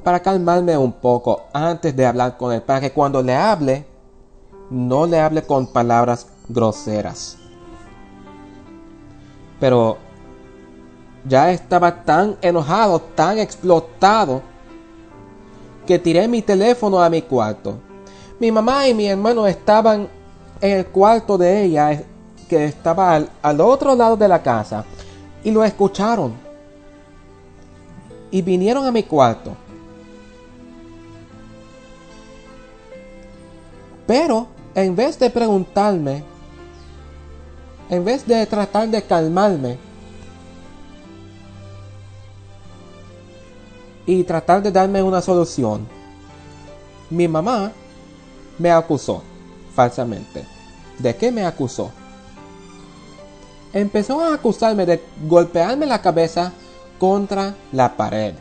para 0.03 0.19
calmarme 0.21 0.77
un 0.77 0.91
poco 0.91 1.43
antes 1.53 1.95
de 1.95 2.05
hablar 2.05 2.37
con 2.37 2.53
él, 2.53 2.61
para 2.61 2.81
que 2.81 2.91
cuando 2.91 3.21
le 3.21 3.35
hable, 3.35 3.85
no 4.69 5.05
le 5.05 5.19
hable 5.19 5.43
con 5.43 5.67
palabras 5.67 6.27
groseras. 6.47 7.37
Pero 9.59 9.97
ya 11.25 11.51
estaba 11.51 12.03
tan 12.03 12.37
enojado, 12.41 12.99
tan 12.99 13.39
explotado, 13.39 14.41
que 15.85 15.99
tiré 15.99 16.27
mi 16.27 16.41
teléfono 16.41 17.01
a 17.01 17.09
mi 17.09 17.21
cuarto. 17.21 17.75
Mi 18.39 18.51
mamá 18.51 18.87
y 18.87 18.93
mi 18.93 19.07
hermano 19.07 19.47
estaban 19.47 20.07
el 20.61 20.87
cuarto 20.87 21.37
de 21.37 21.63
ella, 21.63 22.03
que 22.47 22.65
estaba 22.65 23.15
al, 23.15 23.29
al 23.41 23.61
otro 23.61 23.95
lado 23.95 24.17
de 24.17 24.27
la 24.27 24.41
casa, 24.41 24.85
y 25.43 25.51
lo 25.51 25.63
escucharon. 25.63 26.33
Y 28.31 28.41
vinieron 28.41 28.85
a 28.85 28.91
mi 28.91 29.03
cuarto. 29.03 29.55
Pero, 34.05 34.47
en 34.75 34.95
vez 34.95 35.17
de 35.19 35.29
preguntarme, 35.29 36.23
en 37.89 38.05
vez 38.05 38.25
de 38.25 38.45
tratar 38.45 38.87
de 38.87 39.01
calmarme, 39.01 39.77
y 44.05 44.23
tratar 44.23 44.63
de 44.63 44.71
darme 44.71 45.03
una 45.03 45.21
solución, 45.21 45.87
mi 47.11 47.27
mamá 47.27 47.71
me 48.57 48.71
acusó 48.71 49.21
falsamente. 49.79 50.43
¿De 50.97 51.15
qué 51.15 51.31
me 51.31 51.45
acusó? 51.45 51.89
Empezó 53.71 54.19
a 54.19 54.33
acusarme 54.33 54.85
de 54.85 55.01
golpearme 55.25 55.85
la 55.85 56.01
cabeza 56.01 56.51
contra 56.99 57.55
la 57.71 57.95
pared. 57.95 58.33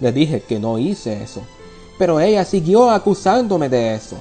Le 0.00 0.10
dije 0.10 0.40
que 0.40 0.58
no 0.58 0.80
hice 0.80 1.22
eso, 1.22 1.42
pero 1.96 2.18
ella 2.18 2.44
siguió 2.44 2.90
acusándome 2.90 3.68
de 3.68 3.94
eso. 3.94 4.16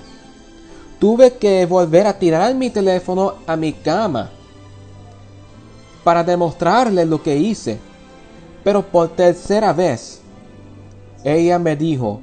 Tuve 0.99 1.37
que 1.37 1.65
volver 1.65 2.05
a 2.05 2.19
tirar 2.19 2.53
mi 2.53 2.69
teléfono 2.69 3.33
a 3.47 3.55
mi 3.55 3.73
cama 3.73 4.29
para 6.03 6.23
demostrarle 6.23 7.03
lo 7.03 7.23
que 7.23 7.35
hice. 7.35 7.79
Pero 8.63 8.85
por 8.85 9.09
tercera 9.15 9.73
vez, 9.73 10.21
ella 11.23 11.57
me 11.57 11.75
dijo 11.75 12.21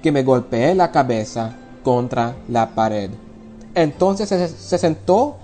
que 0.00 0.12
me 0.12 0.22
golpeé 0.22 0.76
la 0.76 0.92
cabeza 0.92 1.56
contra 1.84 2.34
la 2.48 2.70
pared. 2.74 3.10
Entonces 3.76 4.28
se, 4.28 4.48
se 4.48 4.78
sentó 4.78 5.36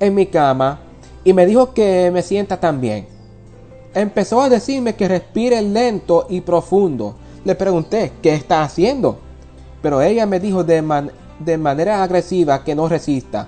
en 0.00 0.14
mi 0.14 0.26
cama 0.26 0.80
y 1.24 1.34
me 1.34 1.44
dijo 1.44 1.74
que 1.74 2.10
me 2.12 2.22
sienta 2.22 2.58
también. 2.58 3.06
Empezó 3.94 4.40
a 4.40 4.48
decirme 4.48 4.94
que 4.94 5.08
respire 5.08 5.60
lento 5.60 6.26
y 6.30 6.40
profundo. 6.40 7.16
Le 7.44 7.54
pregunté, 7.54 8.12
¿qué 8.22 8.34
está 8.34 8.62
haciendo? 8.62 9.18
Pero 9.82 10.00
ella 10.00 10.24
me 10.26 10.40
dijo 10.40 10.64
de, 10.64 10.80
man- 10.82 11.12
de 11.38 11.58
manera 11.58 12.02
agresiva 12.02 12.64
que 12.64 12.74
no 12.74 12.88
resista. 12.88 13.46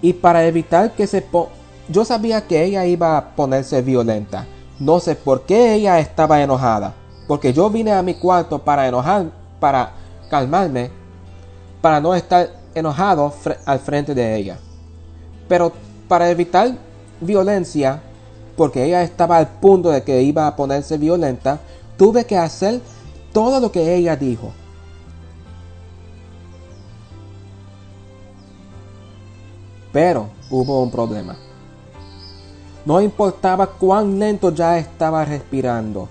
Y 0.00 0.12
para 0.12 0.46
evitar 0.46 0.92
que 0.92 1.06
se 1.06 1.24
yo 1.88 2.04
sabía 2.04 2.46
que 2.46 2.62
ella 2.64 2.84
iba 2.86 3.16
a 3.16 3.34
ponerse 3.34 3.82
violenta. 3.82 4.46
No 4.78 5.00
sé 5.00 5.14
por 5.14 5.42
qué 5.42 5.74
ella 5.74 5.98
estaba 5.98 6.42
enojada. 6.42 6.94
Porque 7.28 7.52
yo 7.52 7.70
vine 7.70 7.92
a 7.92 8.02
mi 8.02 8.14
cuarto 8.14 8.58
para 8.58 8.88
enojar, 8.88 9.26
para 9.60 9.92
calmarme, 10.30 10.90
para 11.82 12.00
no 12.00 12.14
estar 12.14 12.50
enojado 12.74 13.32
al 13.66 13.78
frente 13.78 14.14
de 14.14 14.34
ella. 14.34 14.58
Pero 15.46 15.72
para 16.08 16.30
evitar 16.30 16.72
violencia, 17.20 18.00
porque 18.56 18.84
ella 18.84 19.02
estaba 19.02 19.36
al 19.36 19.46
punto 19.46 19.90
de 19.90 20.02
que 20.02 20.22
iba 20.22 20.46
a 20.46 20.56
ponerse 20.56 20.96
violenta, 20.96 21.60
tuve 21.98 22.24
que 22.24 22.36
hacer 22.36 22.80
todo 23.32 23.60
lo 23.60 23.70
que 23.70 23.94
ella 23.94 24.16
dijo. 24.16 24.52
Pero 29.92 30.28
hubo 30.50 30.82
un 30.82 30.90
problema. 30.90 31.36
No 32.86 33.02
importaba 33.02 33.66
cuán 33.66 34.18
lento 34.18 34.50
ya 34.50 34.78
estaba 34.78 35.24
respirando. 35.26 36.08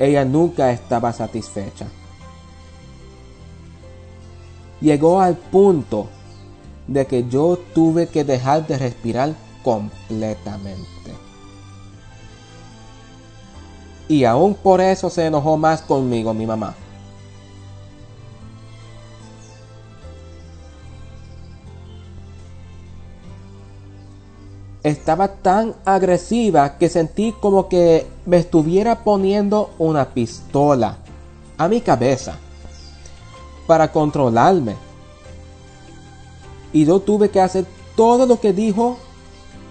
Ella 0.00 0.24
nunca 0.24 0.72
estaba 0.72 1.12
satisfecha. 1.12 1.86
Llegó 4.80 5.20
al 5.20 5.36
punto 5.36 6.08
de 6.86 7.06
que 7.06 7.28
yo 7.28 7.58
tuve 7.74 8.08
que 8.08 8.24
dejar 8.24 8.66
de 8.66 8.78
respirar 8.78 9.34
completamente. 9.62 11.12
Y 14.08 14.24
aún 14.24 14.54
por 14.54 14.80
eso 14.80 15.10
se 15.10 15.26
enojó 15.26 15.58
más 15.58 15.82
conmigo 15.82 16.32
mi 16.32 16.46
mamá. 16.46 16.74
Estaba 24.82 25.28
tan 25.28 25.74
agresiva 25.84 26.78
que 26.78 26.88
sentí 26.88 27.34
como 27.38 27.68
que 27.68 28.06
me 28.26 28.38
estuviera 28.38 29.04
poniendo 29.04 29.70
una 29.78 30.08
pistola 30.08 30.96
a 31.58 31.68
mi 31.68 31.80
cabeza 31.80 32.36
para 33.66 33.92
controlarme. 33.92 34.76
Y 36.72 36.86
yo 36.86 37.00
tuve 37.00 37.30
que 37.30 37.40
hacer 37.40 37.66
todo 37.94 38.26
lo 38.26 38.40
que 38.40 38.52
dijo 38.52 38.98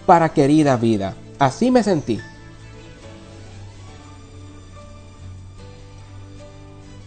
para 0.05 0.29
querida 0.29 0.75
vida. 0.75 1.15
Así 1.39 1.71
me 1.71 1.81
sentí. 1.81 2.19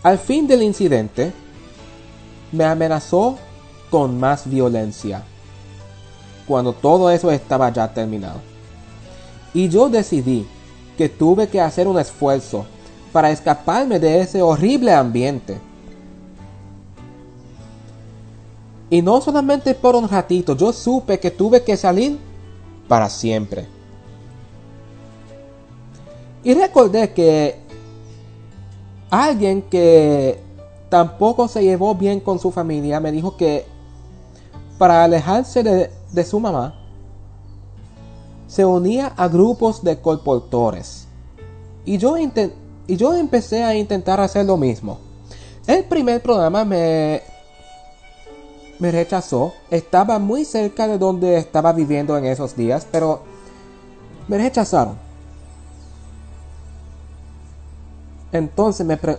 Al 0.02 0.18
fin 0.18 0.48
del 0.48 0.62
incidente, 0.62 1.32
me 2.50 2.64
amenazó 2.64 3.38
con 3.90 4.18
más 4.18 4.50
violencia 4.50 5.22
cuando 6.46 6.72
todo 6.72 7.10
eso 7.10 7.30
estaba 7.30 7.70
ya 7.70 7.92
terminado. 7.92 8.40
Y 9.54 9.68
yo 9.68 9.88
decidí 9.88 10.46
que 10.96 11.08
tuve 11.08 11.48
que 11.48 11.60
hacer 11.60 11.86
un 11.86 11.98
esfuerzo 11.98 12.66
para 13.12 13.30
escaparme 13.30 13.98
de 13.98 14.20
ese 14.20 14.42
horrible 14.42 14.92
ambiente. 14.92 15.58
Y 18.90 19.00
no 19.00 19.20
solamente 19.20 19.74
por 19.74 19.96
un 19.96 20.08
ratito, 20.08 20.56
yo 20.56 20.72
supe 20.72 21.18
que 21.18 21.30
tuve 21.30 21.62
que 21.62 21.76
salir 21.76 22.18
para 22.88 23.08
siempre. 23.08 23.66
Y 26.44 26.54
recordé 26.54 27.12
que 27.12 27.56
alguien 29.10 29.62
que 29.62 30.38
tampoco 30.88 31.48
se 31.48 31.62
llevó 31.62 31.94
bien 31.94 32.20
con 32.20 32.38
su 32.38 32.50
familia 32.50 33.00
me 33.00 33.12
dijo 33.12 33.36
que 33.36 33.64
para 34.76 35.04
alejarse 35.04 35.62
de, 35.62 35.90
de 36.12 36.24
su 36.24 36.38
mamá, 36.40 36.74
se 38.46 38.64
unía 38.64 39.08
a 39.16 39.28
grupos 39.28 39.82
de 39.82 40.00
colportores. 40.00 41.06
Y 41.84 41.98
yo, 41.98 42.16
y 42.18 42.96
yo 42.96 43.14
empecé 43.14 43.64
a 43.64 43.74
intentar 43.74 44.20
hacer 44.20 44.46
lo 44.46 44.56
mismo. 44.56 44.98
El 45.66 45.84
primer 45.84 46.22
programa 46.22 46.64
me, 46.64 47.22
me 48.78 48.90
rechazó. 48.90 49.54
Estaba 49.70 50.18
muy 50.18 50.44
cerca 50.44 50.86
de 50.86 50.98
donde 50.98 51.38
estaba 51.38 51.72
viviendo 51.72 52.16
en 52.18 52.26
esos 52.26 52.54
días, 52.56 52.86
pero 52.90 53.22
me 54.28 54.38
rechazaron. 54.38 54.96
Entonces 58.32 58.86
me, 58.86 58.96
pre- 58.96 59.18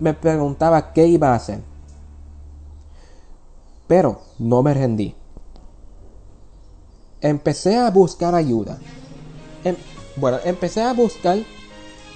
me 0.00 0.14
preguntaba 0.14 0.92
qué 0.92 1.06
iba 1.06 1.32
a 1.32 1.36
hacer. 1.36 1.60
Pero 3.86 4.20
no 4.38 4.62
me 4.62 4.74
rendí. 4.74 5.14
Empecé 7.28 7.76
a 7.76 7.90
buscar 7.90 8.34
ayuda. 8.34 8.78
Em- 9.64 9.76
bueno, 10.16 10.38
empecé 10.44 10.82
a 10.82 10.92
buscar 10.92 11.38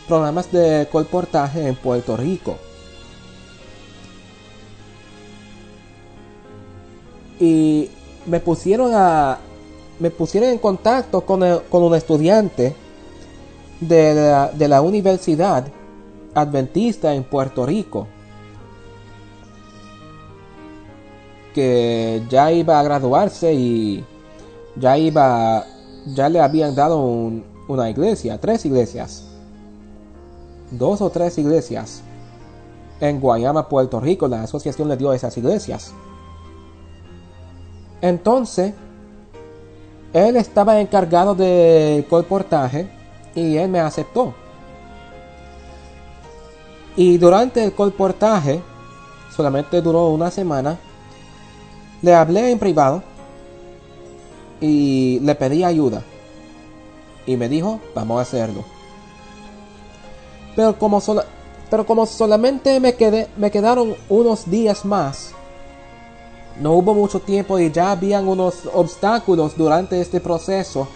programas 0.06 0.50
de 0.50 0.88
colportaje 0.90 1.66
en 1.66 1.74
Puerto 1.74 2.16
Rico. 2.16 2.56
Y 7.38 7.90
me 8.26 8.40
pusieron 8.40 8.92
a 8.94 9.38
me 9.98 10.10
pusieron 10.10 10.48
en 10.50 10.58
contacto 10.58 11.22
con, 11.22 11.40
con 11.68 11.82
un 11.82 11.94
estudiante 11.94 12.74
de 13.80 14.48
de 14.54 14.68
la 14.68 14.82
Universidad 14.82 15.66
Adventista 16.34 17.14
en 17.14 17.24
Puerto 17.24 17.66
Rico 17.66 18.06
que 21.54 22.22
ya 22.28 22.52
iba 22.52 22.78
a 22.78 22.82
graduarse 22.82 23.52
y 23.52 24.04
ya 24.76 24.96
iba 24.98 25.64
ya 26.06 26.28
le 26.28 26.40
habían 26.40 26.74
dado 26.74 26.98
un- 27.02 27.44
una 27.68 27.90
iglesia, 27.90 28.40
tres 28.40 28.64
iglesias, 28.64 29.24
dos 30.70 31.00
o 31.00 31.10
tres 31.10 31.36
iglesias 31.38 32.02
en 33.00 33.20
Guayama, 33.20 33.68
Puerto 33.68 34.00
Rico. 34.00 34.26
La 34.28 34.42
asociación 34.42 34.88
le 34.88 34.96
dio 34.96 35.12
esas 35.12 35.36
iglesias. 35.36 35.92
Entonces, 38.00 38.72
él 40.12 40.36
estaba 40.36 40.80
encargado 40.80 41.34
del 41.34 42.06
colportaje 42.06 42.88
y 43.34 43.56
él 43.56 43.68
me 43.68 43.80
aceptó. 43.80 44.34
Y 46.96 47.18
durante 47.18 47.62
el 47.62 47.72
colportaje, 47.72 48.60
solamente 49.34 49.80
duró 49.80 50.08
una 50.08 50.30
semana, 50.30 50.78
le 52.02 52.14
hablé 52.14 52.50
en 52.50 52.58
privado 52.58 53.02
y 54.60 55.18
le 55.20 55.34
pedí 55.34 55.64
ayuda. 55.64 56.02
Y 57.26 57.36
me 57.36 57.48
dijo, 57.48 57.80
vamos 57.94 58.18
a 58.18 58.22
hacerlo. 58.22 58.64
Pero 60.56 60.78
como, 60.78 61.00
sola- 61.00 61.26
pero 61.70 61.86
como 61.86 62.06
solamente 62.06 62.80
me, 62.80 62.94
quedé, 62.94 63.28
me 63.36 63.50
quedaron 63.50 63.94
unos 64.08 64.50
días 64.50 64.84
más, 64.84 65.32
no 66.60 66.72
hubo 66.72 66.92
mucho 66.94 67.20
tiempo 67.20 67.58
y 67.58 67.70
ya 67.70 67.92
habían 67.92 68.28
unos 68.28 68.66
obstáculos 68.74 69.56
durante 69.56 70.00
este 70.00 70.20
proceso. 70.20 70.88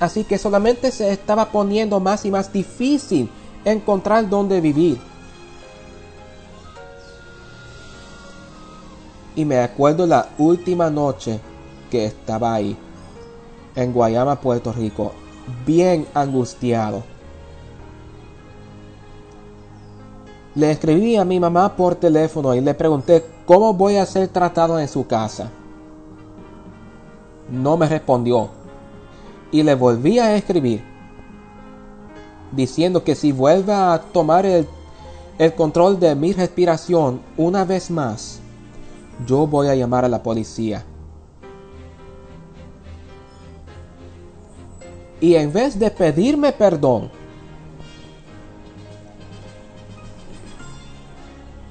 Así 0.00 0.24
que 0.24 0.38
solamente 0.38 0.90
se 0.90 1.12
estaba 1.12 1.50
poniendo 1.52 2.00
más 2.00 2.24
y 2.24 2.30
más 2.30 2.52
difícil 2.52 3.30
encontrar 3.64 4.28
dónde 4.28 4.60
vivir. 4.60 4.98
Y 9.36 9.44
me 9.44 9.58
acuerdo 9.58 10.06
la 10.06 10.28
última 10.38 10.90
noche 10.90 11.40
que 11.92 12.06
estaba 12.06 12.54
ahí, 12.54 12.74
en 13.76 13.92
Guayama, 13.92 14.40
Puerto 14.40 14.72
Rico, 14.72 15.12
bien 15.66 16.06
angustiado. 16.14 17.02
Le 20.54 20.70
escribí 20.70 21.16
a 21.16 21.24
mi 21.26 21.38
mamá 21.38 21.76
por 21.76 21.94
teléfono 21.96 22.54
y 22.54 22.62
le 22.62 22.72
pregunté 22.72 23.26
cómo 23.44 23.74
voy 23.74 23.96
a 23.96 24.06
ser 24.06 24.28
tratado 24.28 24.78
en 24.78 24.88
su 24.88 25.06
casa. 25.06 25.50
No 27.50 27.76
me 27.76 27.86
respondió. 27.86 28.48
Y 29.50 29.62
le 29.62 29.74
volví 29.74 30.18
a 30.18 30.34
escribir, 30.34 30.82
diciendo 32.52 33.04
que 33.04 33.14
si 33.14 33.32
vuelve 33.32 33.74
a 33.74 34.00
tomar 34.14 34.46
el, 34.46 34.66
el 35.36 35.54
control 35.54 36.00
de 36.00 36.14
mi 36.14 36.32
respiración 36.32 37.20
una 37.36 37.66
vez 37.66 37.90
más, 37.90 38.40
yo 39.26 39.46
voy 39.46 39.68
a 39.68 39.74
llamar 39.74 40.06
a 40.06 40.08
la 40.08 40.22
policía. 40.22 40.86
Y 45.22 45.36
en 45.36 45.52
vez 45.52 45.78
de 45.78 45.88
pedirme 45.88 46.50
perdón, 46.50 47.08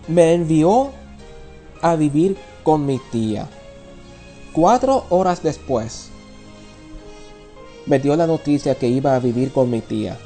me 0.07 0.33
envió 0.33 0.91
a 1.81 1.97
vivir 1.97 2.37
con 2.63 2.85
mi 2.85 2.97
tía. 3.11 3.49
Cuatro 4.53 5.05
horas 5.09 5.43
después, 5.43 6.09
me 7.85 7.99
dio 7.99 8.15
la 8.15 8.25
noticia 8.25 8.75
que 8.75 8.87
iba 8.87 9.15
a 9.15 9.19
vivir 9.19 9.51
con 9.51 9.69
mi 9.69 9.81
tía. 9.81 10.17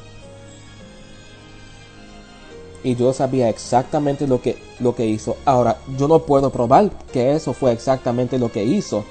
Y 2.84 2.96
yo 2.96 3.12
sabía 3.12 3.50
exactamente 3.50 4.28
lo 4.28 4.40
que, 4.40 4.60
lo 4.80 4.94
que 4.94 5.08
hizo. 5.08 5.38
Ahora, 5.46 5.80
yo 5.98 6.08
no 6.08 6.20
puedo 6.20 6.52
probar 6.52 6.92
que 7.12 7.34
eso 7.34 7.54
fue 7.54 7.72
exactamente 7.72 8.38
lo 8.38 8.52
que 8.52 8.64
hizo. 8.64 9.04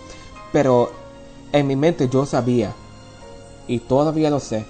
Pero 0.52 0.92
en 1.50 1.66
mi 1.66 1.74
mente 1.74 2.08
yo 2.08 2.24
sabía, 2.26 2.72
y 3.68 3.78
todavía 3.78 4.30
lo 4.30 4.40
sé, 4.40 4.64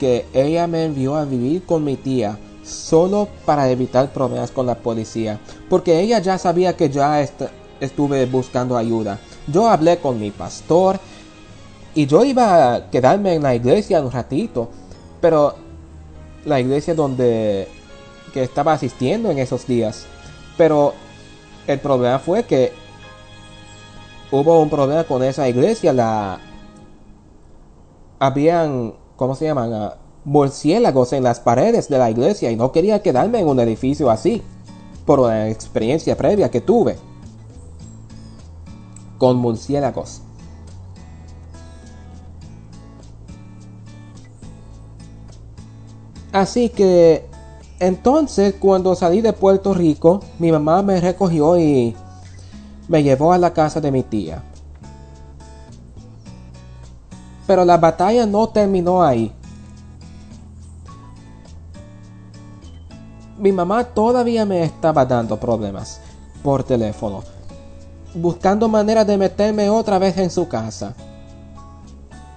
que 0.00 0.26
ella 0.32 0.66
me 0.66 0.84
envió 0.84 1.16
a 1.16 1.24
vivir 1.24 1.64
con 1.64 1.84
mi 1.84 1.96
tía 1.96 2.38
solo 2.64 3.28
para 3.44 3.68
evitar 3.70 4.12
problemas 4.12 4.50
con 4.50 4.66
la 4.66 4.76
policía. 4.76 5.40
Porque 5.68 6.00
ella 6.00 6.18
ya 6.20 6.38
sabía 6.38 6.76
que 6.76 6.90
ya 6.90 7.20
est- 7.20 7.42
estuve 7.80 8.26
buscando 8.26 8.76
ayuda. 8.76 9.18
Yo 9.46 9.68
hablé 9.68 9.98
con 9.98 10.20
mi 10.20 10.30
pastor 10.30 11.00
y 11.94 12.06
yo 12.06 12.24
iba 12.24 12.74
a 12.74 12.90
quedarme 12.90 13.34
en 13.34 13.42
la 13.42 13.54
iglesia 13.54 14.00
un 14.02 14.10
ratito. 14.12 14.68
Pero 15.20 15.54
la 16.44 16.60
iglesia 16.60 16.94
donde 16.94 17.68
que 18.32 18.42
estaba 18.42 18.74
asistiendo 18.74 19.30
en 19.30 19.38
esos 19.38 19.66
días. 19.66 20.04
Pero 20.56 20.92
el 21.66 21.78
problema 21.80 22.18
fue 22.18 22.44
que 22.44 22.72
hubo 24.30 24.60
un 24.60 24.68
problema 24.70 25.04
con 25.04 25.22
esa 25.22 25.48
iglesia. 25.48 25.92
La 25.92 26.38
habían, 28.18 28.94
¿cómo 29.16 29.34
se 29.34 29.46
llaman? 29.46 29.72
Ah, 29.72 29.94
murciélagos 30.24 31.12
en 31.12 31.22
las 31.22 31.40
paredes 31.40 31.88
de 31.88 31.98
la 31.98 32.10
iglesia 32.10 32.50
y 32.50 32.56
no 32.56 32.70
quería 32.70 33.02
quedarme 33.02 33.40
en 33.40 33.48
un 33.48 33.60
edificio 33.60 34.10
así 34.10 34.42
por 35.06 35.20
una 35.20 35.48
experiencia 35.48 36.16
previa 36.16 36.50
que 36.50 36.60
tuve 36.60 36.96
con 39.16 39.36
murciélagos. 39.36 40.20
Así 46.30 46.68
que 46.68 47.24
entonces 47.80 48.54
cuando 48.60 48.94
salí 48.94 49.22
de 49.22 49.32
Puerto 49.32 49.72
Rico, 49.72 50.20
mi 50.38 50.52
mamá 50.52 50.82
me 50.82 51.00
recogió 51.00 51.58
y 51.58 51.96
me 52.86 53.02
llevó 53.02 53.32
a 53.32 53.38
la 53.38 53.52
casa 53.52 53.80
de 53.80 53.90
mi 53.90 54.02
tía. 54.02 54.42
Pero 57.48 57.64
la 57.64 57.78
batalla 57.78 58.26
no 58.26 58.46
terminó 58.50 59.02
ahí. 59.02 59.32
Mi 63.38 63.52
mamá 63.52 63.84
todavía 63.84 64.44
me 64.44 64.64
estaba 64.64 65.06
dando 65.06 65.40
problemas 65.40 66.00
por 66.42 66.62
teléfono, 66.62 67.22
buscando 68.14 68.68
maneras 68.68 69.06
de 69.06 69.16
meterme 69.16 69.70
otra 69.70 69.98
vez 69.98 70.18
en 70.18 70.30
su 70.30 70.46
casa. 70.46 70.94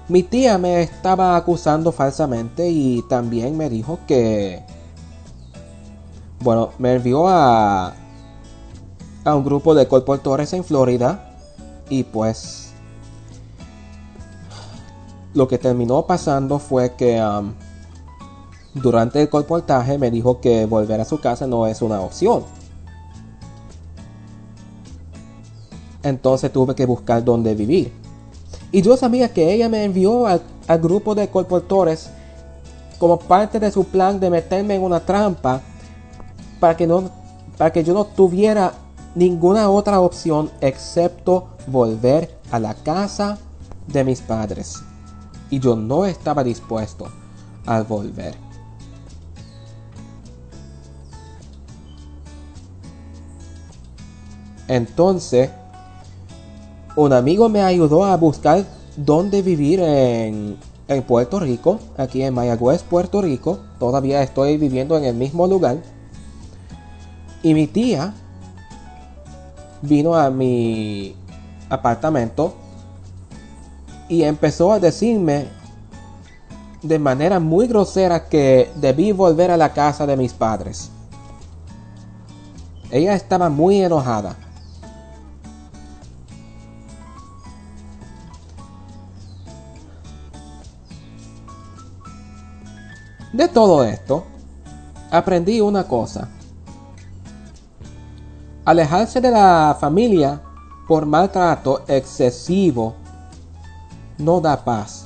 Mi 0.07 0.23
tía 0.23 0.57
me 0.57 0.81
estaba 0.81 1.35
acusando 1.35 1.91
falsamente 1.91 2.69
y 2.69 3.01
también 3.09 3.57
me 3.57 3.69
dijo 3.69 3.99
que 4.07 4.63
Bueno, 6.39 6.69
me 6.77 6.93
envió 6.93 7.27
a, 7.27 7.93
a 9.25 9.35
un 9.35 9.43
grupo 9.43 9.75
de 9.75 9.87
colportores 9.89 10.53
en 10.53 10.63
Florida 10.63 11.35
y 11.89 12.03
pues 12.03 12.60
lo 15.33 15.47
que 15.47 15.57
terminó 15.57 16.05
pasando 16.05 16.59
fue 16.59 16.93
que 16.95 17.21
um, 17.21 17.53
durante 18.73 19.21
el 19.21 19.29
colportaje 19.29 19.97
me 19.97 20.11
dijo 20.11 20.39
que 20.39 20.65
volver 20.65 21.01
a 21.01 21.05
su 21.05 21.19
casa 21.19 21.47
no 21.47 21.67
es 21.67 21.81
una 21.81 22.01
opción. 22.01 22.43
Entonces 26.03 26.51
tuve 26.51 26.75
que 26.75 26.85
buscar 26.85 27.23
dónde 27.23 27.53
vivir. 27.53 27.93
Y 28.71 28.81
yo 28.81 28.97
sabía 28.97 29.33
que 29.33 29.53
ella 29.53 29.69
me 29.69 29.83
envió 29.83 30.25
al, 30.25 30.41
al 30.67 30.79
grupo 30.79 31.13
de 31.15 31.29
colportores 31.29 32.09
como 32.97 33.19
parte 33.19 33.59
de 33.59 33.71
su 33.71 33.83
plan 33.83 34.19
de 34.19 34.29
meterme 34.29 34.75
en 34.75 34.83
una 34.83 34.99
trampa 34.99 35.61
para 36.59 36.77
que, 36.77 36.87
no, 36.87 37.09
para 37.57 37.71
que 37.71 37.83
yo 37.83 37.93
no 37.93 38.05
tuviera 38.05 38.73
ninguna 39.15 39.69
otra 39.69 39.99
opción 39.99 40.49
excepto 40.61 41.47
volver 41.67 42.37
a 42.51 42.59
la 42.59 42.73
casa 42.73 43.37
de 43.87 44.03
mis 44.03 44.21
padres. 44.21 44.81
Y 45.51 45.59
yo 45.59 45.75
no 45.75 46.05
estaba 46.05 46.43
dispuesto 46.43 47.07
a 47.67 47.81
volver. 47.83 48.35
Entonces, 54.67 55.49
un 56.95 57.11
amigo 57.11 57.49
me 57.49 57.61
ayudó 57.61 58.05
a 58.05 58.15
buscar 58.15 58.63
dónde 58.95 59.41
vivir 59.41 59.81
en, 59.81 60.57
Puerto 61.07 61.39
Rico, 61.39 61.79
aquí 61.97 62.21
en 62.21 62.33
Mayagüez, 62.33 62.83
Puerto 62.83 63.21
Rico. 63.21 63.59
Todavía 63.79 64.23
estoy 64.23 64.57
viviendo 64.57 64.97
en 64.97 65.03
el 65.05 65.15
mismo 65.15 65.47
lugar. 65.47 65.77
Y 67.43 67.53
mi 67.53 67.67
tía 67.67 68.13
vino 69.81 70.15
a 70.15 70.29
mi 70.29 71.15
apartamento 71.69 72.53
y 74.11 74.25
empezó 74.25 74.73
a 74.73 74.79
decirme 74.81 75.47
de 76.81 76.99
manera 76.99 77.39
muy 77.39 77.65
grosera 77.65 78.27
que 78.27 78.69
debí 78.75 79.13
volver 79.13 79.51
a 79.51 79.55
la 79.55 79.71
casa 79.71 80.05
de 80.05 80.17
mis 80.17 80.33
padres. 80.33 80.91
Ella 82.89 83.15
estaba 83.15 83.47
muy 83.47 83.81
enojada. 83.81 84.35
De 93.31 93.47
todo 93.47 93.85
esto, 93.85 94.25
aprendí 95.09 95.61
una 95.61 95.85
cosa. 95.87 96.27
Alejarse 98.65 99.21
de 99.21 99.31
la 99.31 99.77
familia 99.79 100.41
por 100.85 101.05
maltrato 101.05 101.85
excesivo 101.87 102.95
no 104.21 104.39
da 104.39 104.63
paz. 104.63 105.05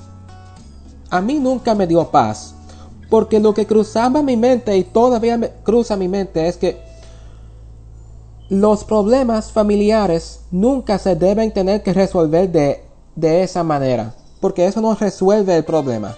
A 1.10 1.22
mí 1.22 1.40
nunca 1.40 1.74
me 1.74 1.88
dio 1.88 2.10
paz, 2.12 2.54
porque 3.10 3.40
lo 3.40 3.54
que 3.54 3.66
cruzaba 3.66 4.22
mi 4.22 4.38
mente 4.38 4.76
y 4.78 4.84
todavía 4.84 5.38
me 5.38 5.50
cruza 5.64 5.96
mi 5.96 6.08
mente 6.08 6.48
es 6.48 6.58
que 6.58 6.84
los 8.50 8.84
problemas 8.84 9.52
familiares 9.52 10.42
nunca 10.52 11.00
se 11.00 11.16
deben 11.16 11.52
tener 11.52 11.82
que 11.82 11.94
resolver 11.94 12.52
de, 12.52 12.84
de 13.16 13.44
esa 13.44 13.64
manera, 13.64 14.14
porque 14.40 14.66
eso 14.66 14.82
no 14.82 14.94
resuelve 14.94 15.56
el 15.58 15.64
problema. 15.64 16.16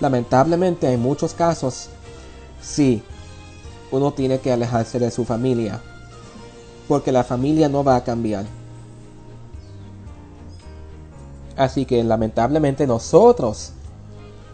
Lamentablemente 0.00 0.92
en 0.92 1.00
muchos 1.00 1.32
casos, 1.32 1.88
sí, 2.60 3.02
uno 3.90 4.12
tiene 4.12 4.38
que 4.38 4.52
alejarse 4.52 4.98
de 4.98 5.10
su 5.10 5.24
familia, 5.24 5.80
porque 6.86 7.12
la 7.12 7.24
familia 7.24 7.68
no 7.68 7.82
va 7.82 7.96
a 7.96 8.04
cambiar. 8.04 8.57
Así 11.58 11.84
que 11.84 12.04
lamentablemente 12.04 12.86
nosotros 12.86 13.72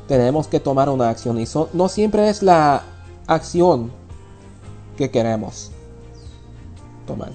tenemos 0.09 0.49
que 0.49 0.59
tomar 0.59 0.89
una 0.89 1.11
acción 1.11 1.39
y 1.39 1.45
no 1.75 1.89
siempre 1.91 2.31
es 2.31 2.43
la 2.43 2.83
acción 3.27 3.93
que 4.97 5.11
queremos 5.11 5.71
tomar. 7.07 7.33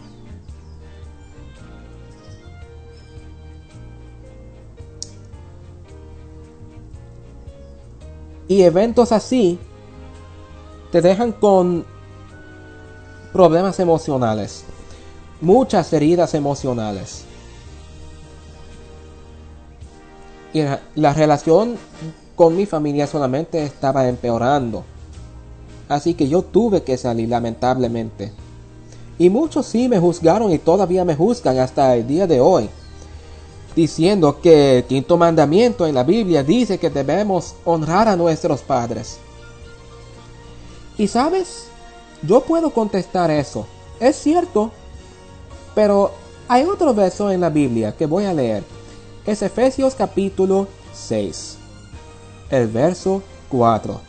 Y 8.47 8.63
eventos 8.63 9.11
así 9.11 9.59
te 10.91 10.99
dejan 10.99 11.31
con 11.31 11.85
problemas 13.31 13.79
emocionales, 13.79 14.63
muchas 15.39 15.93
heridas 15.93 16.33
emocionales. 16.33 17.28
Y 20.53 20.61
la- 20.61 20.81
la 20.95 21.13
relación 21.13 21.77
con 22.35 22.55
mi 22.55 22.65
familia 22.65 23.05
solamente 23.07 23.63
estaba 23.63 24.07
empeorando. 24.07 24.83
Así 25.87 26.13
que 26.13 26.27
yo 26.27 26.41
tuve 26.43 26.83
que 26.83 26.97
salir 26.97 27.29
lamentablemente. 27.29 28.31
Y 29.17 29.29
muchos 29.29 29.65
sí 29.65 29.89
me 29.89 29.99
juzgaron 29.99 30.51
y 30.51 30.57
todavía 30.59 31.03
me 31.03 31.15
juzgan 31.15 31.59
hasta 31.59 31.95
el 31.95 32.07
día 32.07 32.25
de 32.27 32.39
hoy. 32.39 32.69
Diciendo 33.75 34.39
que 34.41 34.77
el 34.77 34.83
quinto 34.85 35.17
mandamiento 35.17 35.85
en 35.85 35.95
la 35.95 36.03
Biblia 36.03 36.43
dice 36.43 36.77
que 36.77 36.89
debemos 36.89 37.55
honrar 37.65 38.07
a 38.07 38.15
nuestros 38.15 38.61
padres. 38.61 39.17
Y 40.97 41.07
sabes, 41.07 41.65
yo 42.23 42.41
puedo 42.41 42.71
contestar 42.71 43.31
eso. 43.31 43.65
Es 43.99 44.15
cierto. 44.15 44.71
Pero 45.75 46.11
hay 46.47 46.63
otro 46.63 46.93
verso 46.93 47.31
en 47.31 47.41
la 47.41 47.49
Biblia 47.49 47.93
que 47.95 48.05
voy 48.05 48.25
a 48.25 48.33
leer. 48.33 48.63
Es 49.29 49.43
Efesios 49.43 49.93
capítulo 49.93 50.67
6. 50.91 51.57
El 52.49 52.67
verso 52.67 53.21
4. 53.49 54.01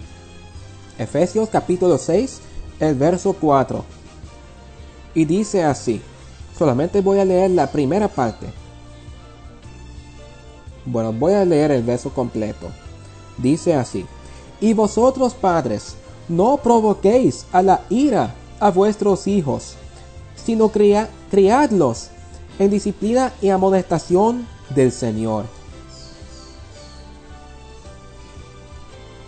Efesios 0.97 1.51
capítulo 1.51 1.99
6, 1.99 2.41
el 2.81 2.95
verso 2.95 3.35
4. 3.39 3.85
Y 5.13 5.27
dice 5.27 5.63
así. 5.63 6.01
Solamente 6.59 7.03
voy 7.03 7.19
a 7.19 7.27
leer 7.27 7.51
la 7.51 7.67
primera 7.67 8.09
parte. 8.09 8.47
Bueno, 10.87 11.13
voy 11.13 11.35
a 11.35 11.45
leer 11.45 11.71
el 11.73 11.83
verso 11.83 12.09
completo. 12.15 12.71
Dice 13.37 13.75
así. 13.75 14.07
Y 14.59 14.73
vosotros 14.73 15.35
padres, 15.35 15.97
no 16.31 16.57
provoquéis 16.57 17.45
a 17.53 17.61
la 17.61 17.83
ira 17.91 18.35
a 18.59 18.71
vuestros 18.71 19.27
hijos, 19.27 19.75
sino 20.35 20.71
cria- 20.71 21.11
criadlos 21.31 22.09
en 22.59 22.71
disciplina 22.71 23.35
y 23.43 23.51
amonestación 23.51 24.47
del 24.75 24.93
Señor. 24.93 25.45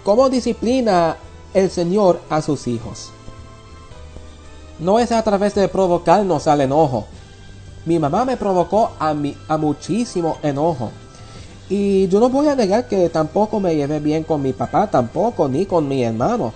¿Cómo 0.05 0.29
disciplina 0.29 1.17
el 1.55 1.71
Señor 1.71 2.21
a 2.29 2.43
sus 2.43 2.67
hijos? 2.67 3.11
No 4.79 4.99
es 4.99 5.13
a 5.13 5.23
través 5.23 5.55
de 5.55 5.69
provocarnos 5.69 6.49
al 6.49 6.63
enojo. 6.63 7.07
Mi 7.87 7.99
mamá 7.99 8.25
me 8.25 8.37
provocó 8.37 8.91
a, 8.99 9.15
mi, 9.15 9.37
a 9.47 9.57
muchísimo 9.57 10.39
enojo. 10.43 10.91
Y 11.69 12.09
yo 12.09 12.19
no 12.19 12.29
voy 12.29 12.49
a 12.49 12.57
negar 12.57 12.89
que 12.89 13.09
tampoco 13.09 13.61
me 13.61 13.77
llevé 13.77 14.01
bien 14.01 14.25
con 14.25 14.43
mi 14.43 14.53
papá, 14.53 14.89
tampoco, 14.91 15.49
ni 15.49 15.67
con 15.67 15.87
mi 15.87 16.03
hermano. 16.03 16.53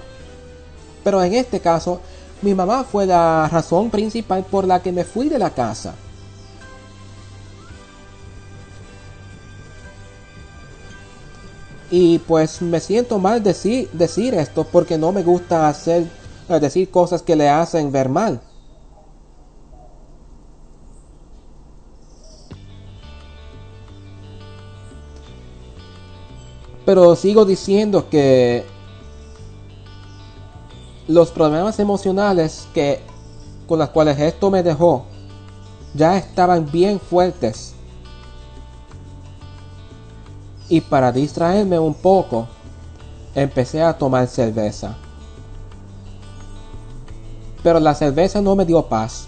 Pero 1.05 1.22
en 1.22 1.35
este 1.35 1.61
caso, 1.61 2.01
mi 2.42 2.55
mamá 2.55 2.85
fue 2.85 3.07
la 3.07 3.49
razón 3.51 3.90
principal 3.90 4.44
por 4.44 4.66
la 4.66 4.83
que 4.83 4.92
me 4.92 5.05
fui 5.05 5.29
de 5.29 5.38
la 5.38 5.51
casa. 5.51 5.94
Y 11.90 12.18
pues 12.18 12.61
me 12.62 12.81
siento 12.81 13.18
mal 13.18 13.42
decir, 13.42 13.88
esto 14.35 14.64
porque 14.64 14.99
no 14.99 15.12
me 15.12 15.22
gusta 15.22 15.68
hacer 15.68 16.07
eh, 16.49 16.59
decir 16.59 16.90
cosas 16.90 17.22
que 17.22 17.37
le 17.37 17.49
hacen 17.49 17.92
ver 17.92 18.09
mal. 18.09 18.40
Pero 26.85 27.16
sigo 27.16 27.44
diciendo 27.44 28.09
que 28.09 28.64
los 31.09 31.31
problemas 31.31 31.79
emocionales 31.79 32.66
que 32.75 33.01
con 33.68 33.79
los 33.79 33.90
cuales 33.90 34.18
esto 34.18 34.51
me 34.51 34.62
dejó 34.62 35.05
ya 35.94 36.16
estaban 36.16 36.70
bien 36.70 37.01
fuertes. 37.01 37.76
Y 40.68 40.81
para 40.81 41.12
distraerme 41.12 41.79
un 41.79 41.94
poco, 41.94 42.48
empecé 43.35 43.83
a 43.83 43.96
tomar 43.96 44.26
cerveza. 44.26 44.96
Pero 47.62 47.81
la 47.81 47.94
cerveza 47.94 48.40
no 48.40 48.57
me 48.57 48.64
dio 48.64 48.83
paz. 48.87 49.26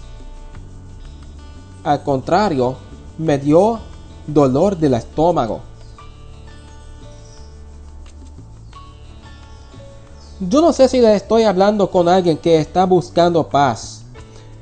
Al 1.83 2.03
contrario, 2.03 2.75
me 3.17 3.37
dio 3.37 3.79
dolor 4.27 4.77
del 4.77 4.93
estómago. 4.93 5.61
Yo 10.39 10.61
no 10.61 10.71
sé 10.71 10.87
si 10.87 11.01
le 11.01 11.15
estoy 11.15 11.43
hablando 11.43 11.91
con 11.91 12.07
alguien 12.07 12.37
que 12.37 12.59
está 12.59 12.85
buscando 12.85 13.49
paz 13.49 14.03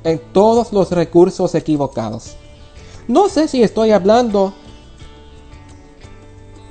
en 0.03 0.19
todos 0.33 0.73
los 0.73 0.91
recursos 0.91 1.53
equivocados. 1.53 2.35
No 3.07 3.29
sé 3.29 3.47
si 3.47 3.61
estoy 3.61 3.91
hablando 3.91 4.53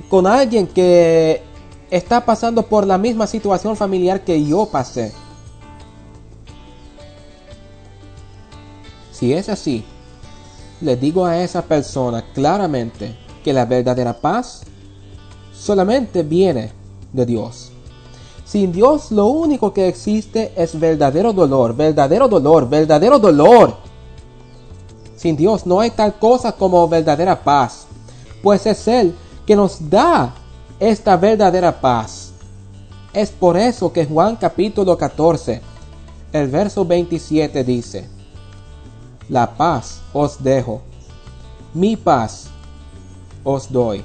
con 0.08 0.26
alguien 0.26 0.66
que 0.66 1.42
está 1.90 2.24
pasando 2.24 2.62
por 2.62 2.86
la 2.86 2.98
misma 2.98 3.26
situación 3.26 3.76
familiar 3.76 4.22
que 4.22 4.44
yo 4.44 4.66
pasé. 4.66 5.12
Si 9.12 9.32
es 9.32 9.48
así, 9.48 9.84
le 10.80 10.96
digo 10.96 11.24
a 11.24 11.42
esa 11.42 11.62
persona 11.62 12.24
claramente 12.34 13.16
que 13.42 13.52
la 13.52 13.64
verdadera 13.64 14.12
paz 14.12 14.62
solamente 15.52 16.22
viene 16.22 16.72
de 17.12 17.24
Dios. 17.24 17.72
Sin 18.44 18.72
Dios 18.72 19.10
lo 19.10 19.26
único 19.26 19.72
que 19.72 19.88
existe 19.88 20.52
es 20.56 20.78
verdadero 20.78 21.32
dolor, 21.32 21.74
verdadero 21.74 22.28
dolor, 22.28 22.68
verdadero 22.68 23.18
dolor. 23.18 23.76
Sin 25.16 25.36
Dios 25.36 25.66
no 25.66 25.80
hay 25.80 25.90
tal 25.90 26.18
cosa 26.18 26.52
como 26.52 26.86
verdadera 26.86 27.42
paz, 27.42 27.86
pues 28.42 28.66
es 28.66 28.86
Él 28.86 29.14
que 29.46 29.54
nos 29.54 29.88
da 29.88 30.34
esta 30.80 31.16
verdadera 31.16 31.80
paz. 31.80 32.32
Es 33.12 33.30
por 33.30 33.56
eso 33.56 33.92
que 33.92 34.04
Juan 34.04 34.36
capítulo 34.36 34.98
14, 34.98 35.62
el 36.32 36.48
verso 36.48 36.84
27 36.84 37.64
dice, 37.64 38.08
La 39.28 39.56
paz 39.56 40.02
os 40.12 40.42
dejo, 40.42 40.82
mi 41.72 41.96
paz 41.96 42.48
os 43.44 43.70
doy. 43.72 44.04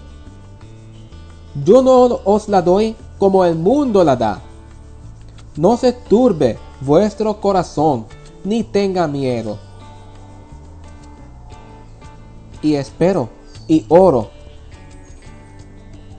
Yo 1.66 1.82
no 1.82 2.22
os 2.24 2.48
la 2.48 2.62
doy 2.62 2.96
como 3.18 3.44
el 3.44 3.56
mundo 3.56 4.04
la 4.04 4.16
da. 4.16 4.42
No 5.58 5.76
se 5.76 5.92
turbe 5.92 6.58
vuestro 6.80 7.42
corazón, 7.42 8.06
ni 8.46 8.64
tenga 8.64 9.08
miedo. 9.08 9.58
Y 12.62 12.76
espero 12.76 13.28
y 13.68 13.86
oro 13.90 14.30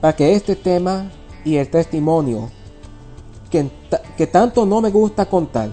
para 0.03 0.17
que 0.17 0.33
este 0.33 0.57
tema 0.57 1.09
y 1.45 1.55
el 1.55 1.69
testimonio 1.69 2.51
que, 3.49 3.71
que 4.17 4.27
tanto 4.27 4.65
no 4.65 4.81
me 4.81 4.89
gusta 4.89 5.25
contar, 5.25 5.71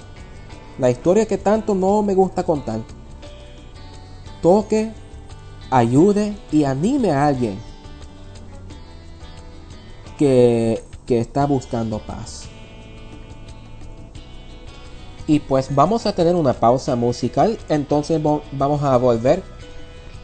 la 0.78 0.88
historia 0.88 1.26
que 1.26 1.36
tanto 1.36 1.74
no 1.74 2.00
me 2.04 2.14
gusta 2.14 2.44
contar, 2.44 2.78
toque, 4.40 4.92
ayude 5.68 6.36
y 6.52 6.62
anime 6.62 7.10
a 7.10 7.26
alguien 7.26 7.58
que, 10.16 10.80
que 11.06 11.18
está 11.18 11.44
buscando 11.44 11.98
paz. 11.98 12.44
Y 15.26 15.40
pues 15.40 15.74
vamos 15.74 16.06
a 16.06 16.14
tener 16.14 16.36
una 16.36 16.52
pausa 16.52 16.94
musical, 16.94 17.58
entonces 17.68 18.22
vamos 18.22 18.82
a 18.84 18.96
volver 18.96 19.42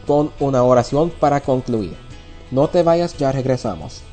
con 0.05 0.31
una 0.39 0.63
oración 0.63 1.09
para 1.09 1.41
concluir. 1.41 2.06
No 2.49 2.69
te 2.69 2.83
vayas, 2.83 3.17
ya 3.17 3.31
regresamos. 3.31 4.03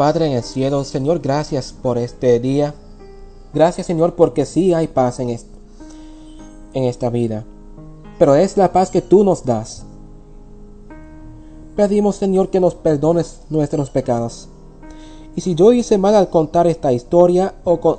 Padre 0.00 0.28
en 0.28 0.32
el 0.32 0.42
cielo, 0.42 0.82
Señor, 0.82 1.18
gracias 1.18 1.74
por 1.74 1.98
este 1.98 2.40
día. 2.40 2.74
Gracias, 3.52 3.86
Señor, 3.86 4.14
porque 4.14 4.46
sí 4.46 4.72
hay 4.72 4.88
paz 4.88 5.20
en, 5.20 5.28
en 5.28 6.84
esta 6.84 7.10
vida. 7.10 7.44
Pero 8.18 8.34
es 8.34 8.56
la 8.56 8.72
paz 8.72 8.90
que 8.90 9.02
tú 9.02 9.24
nos 9.24 9.44
das. 9.44 9.84
Pedimos, 11.76 12.16
Señor, 12.16 12.48
que 12.48 12.60
nos 12.60 12.74
perdones 12.74 13.42
nuestros 13.50 13.90
pecados. 13.90 14.48
Y 15.36 15.42
si 15.42 15.54
yo 15.54 15.70
hice 15.70 15.98
mal 15.98 16.14
al 16.14 16.30
contar 16.30 16.66
esta 16.66 16.94
historia 16.94 17.56
o, 17.64 17.98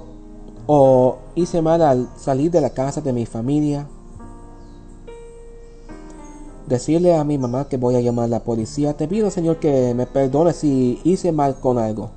o 0.65 1.17
hice 1.35 1.61
mal 1.61 1.83
al 1.83 2.09
salir 2.17 2.49
de 2.49 2.61
la 2.61 2.71
casa 2.71 3.01
de 3.01 3.13
mi 3.13 3.27
familia, 3.27 3.87
decirle 6.71 7.13
a 7.13 7.23
mi 7.25 7.37
mamá 7.37 7.67
que 7.67 7.75
voy 7.75 7.95
a 7.95 8.01
llamar 8.01 8.25
a 8.25 8.29
la 8.29 8.39
policía. 8.39 8.93
Te 8.95 9.07
pido, 9.07 9.29
Señor, 9.29 9.57
que 9.57 9.93
me 9.93 10.07
perdones 10.07 10.55
si 10.55 10.99
hice 11.03 11.31
mal 11.31 11.55
con 11.55 11.77
algo. 11.77 12.09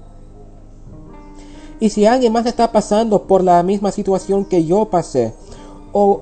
Y 1.80 1.90
si 1.90 2.06
alguien 2.06 2.32
más 2.32 2.46
está 2.46 2.70
pasando 2.70 3.24
por 3.24 3.42
la 3.42 3.62
misma 3.64 3.90
situación 3.90 4.44
que 4.44 4.64
yo 4.64 4.86
pasé, 4.86 5.34
o, 5.92 6.20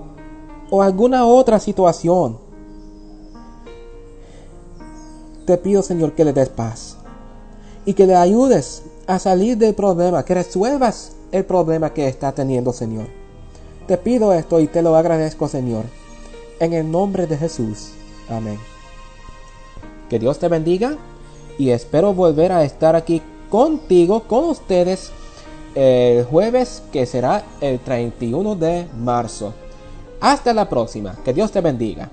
o 0.70 0.82
alguna 0.82 1.26
otra 1.26 1.60
situación, 1.60 2.38
te 5.44 5.58
pido 5.58 5.82
Señor 5.82 6.12
que 6.12 6.24
le 6.24 6.32
des 6.32 6.48
paz 6.48 6.96
y 7.84 7.94
que 7.94 8.06
le 8.06 8.14
ayudes 8.14 8.82
a 9.06 9.18
salir 9.18 9.58
del 9.58 9.74
problema, 9.74 10.24
que 10.24 10.34
resuelvas 10.34 11.12
el 11.32 11.44
problema 11.44 11.92
que 11.92 12.08
está 12.08 12.32
teniendo 12.32 12.72
Señor. 12.72 13.08
Te 13.86 13.98
pido 13.98 14.32
esto 14.32 14.58
y 14.58 14.68
te 14.68 14.80
lo 14.80 14.96
agradezco 14.96 15.48
Señor. 15.48 15.84
En 16.60 16.72
el 16.72 16.90
nombre 16.90 17.26
de 17.26 17.36
Jesús. 17.36 17.92
Amén. 18.36 18.58
Que 20.08 20.18
Dios 20.18 20.38
te 20.38 20.48
bendiga 20.48 20.96
y 21.58 21.70
espero 21.70 22.14
volver 22.14 22.52
a 22.52 22.64
estar 22.64 22.96
aquí 22.96 23.22
contigo, 23.50 24.24
con 24.24 24.44
ustedes, 24.44 25.10
el 25.74 26.24
jueves 26.24 26.82
que 26.92 27.06
será 27.06 27.44
el 27.60 27.78
31 27.80 28.56
de 28.56 28.86
marzo. 28.98 29.54
Hasta 30.20 30.52
la 30.54 30.68
próxima. 30.68 31.16
Que 31.24 31.32
Dios 31.32 31.50
te 31.50 31.60
bendiga. 31.60 32.10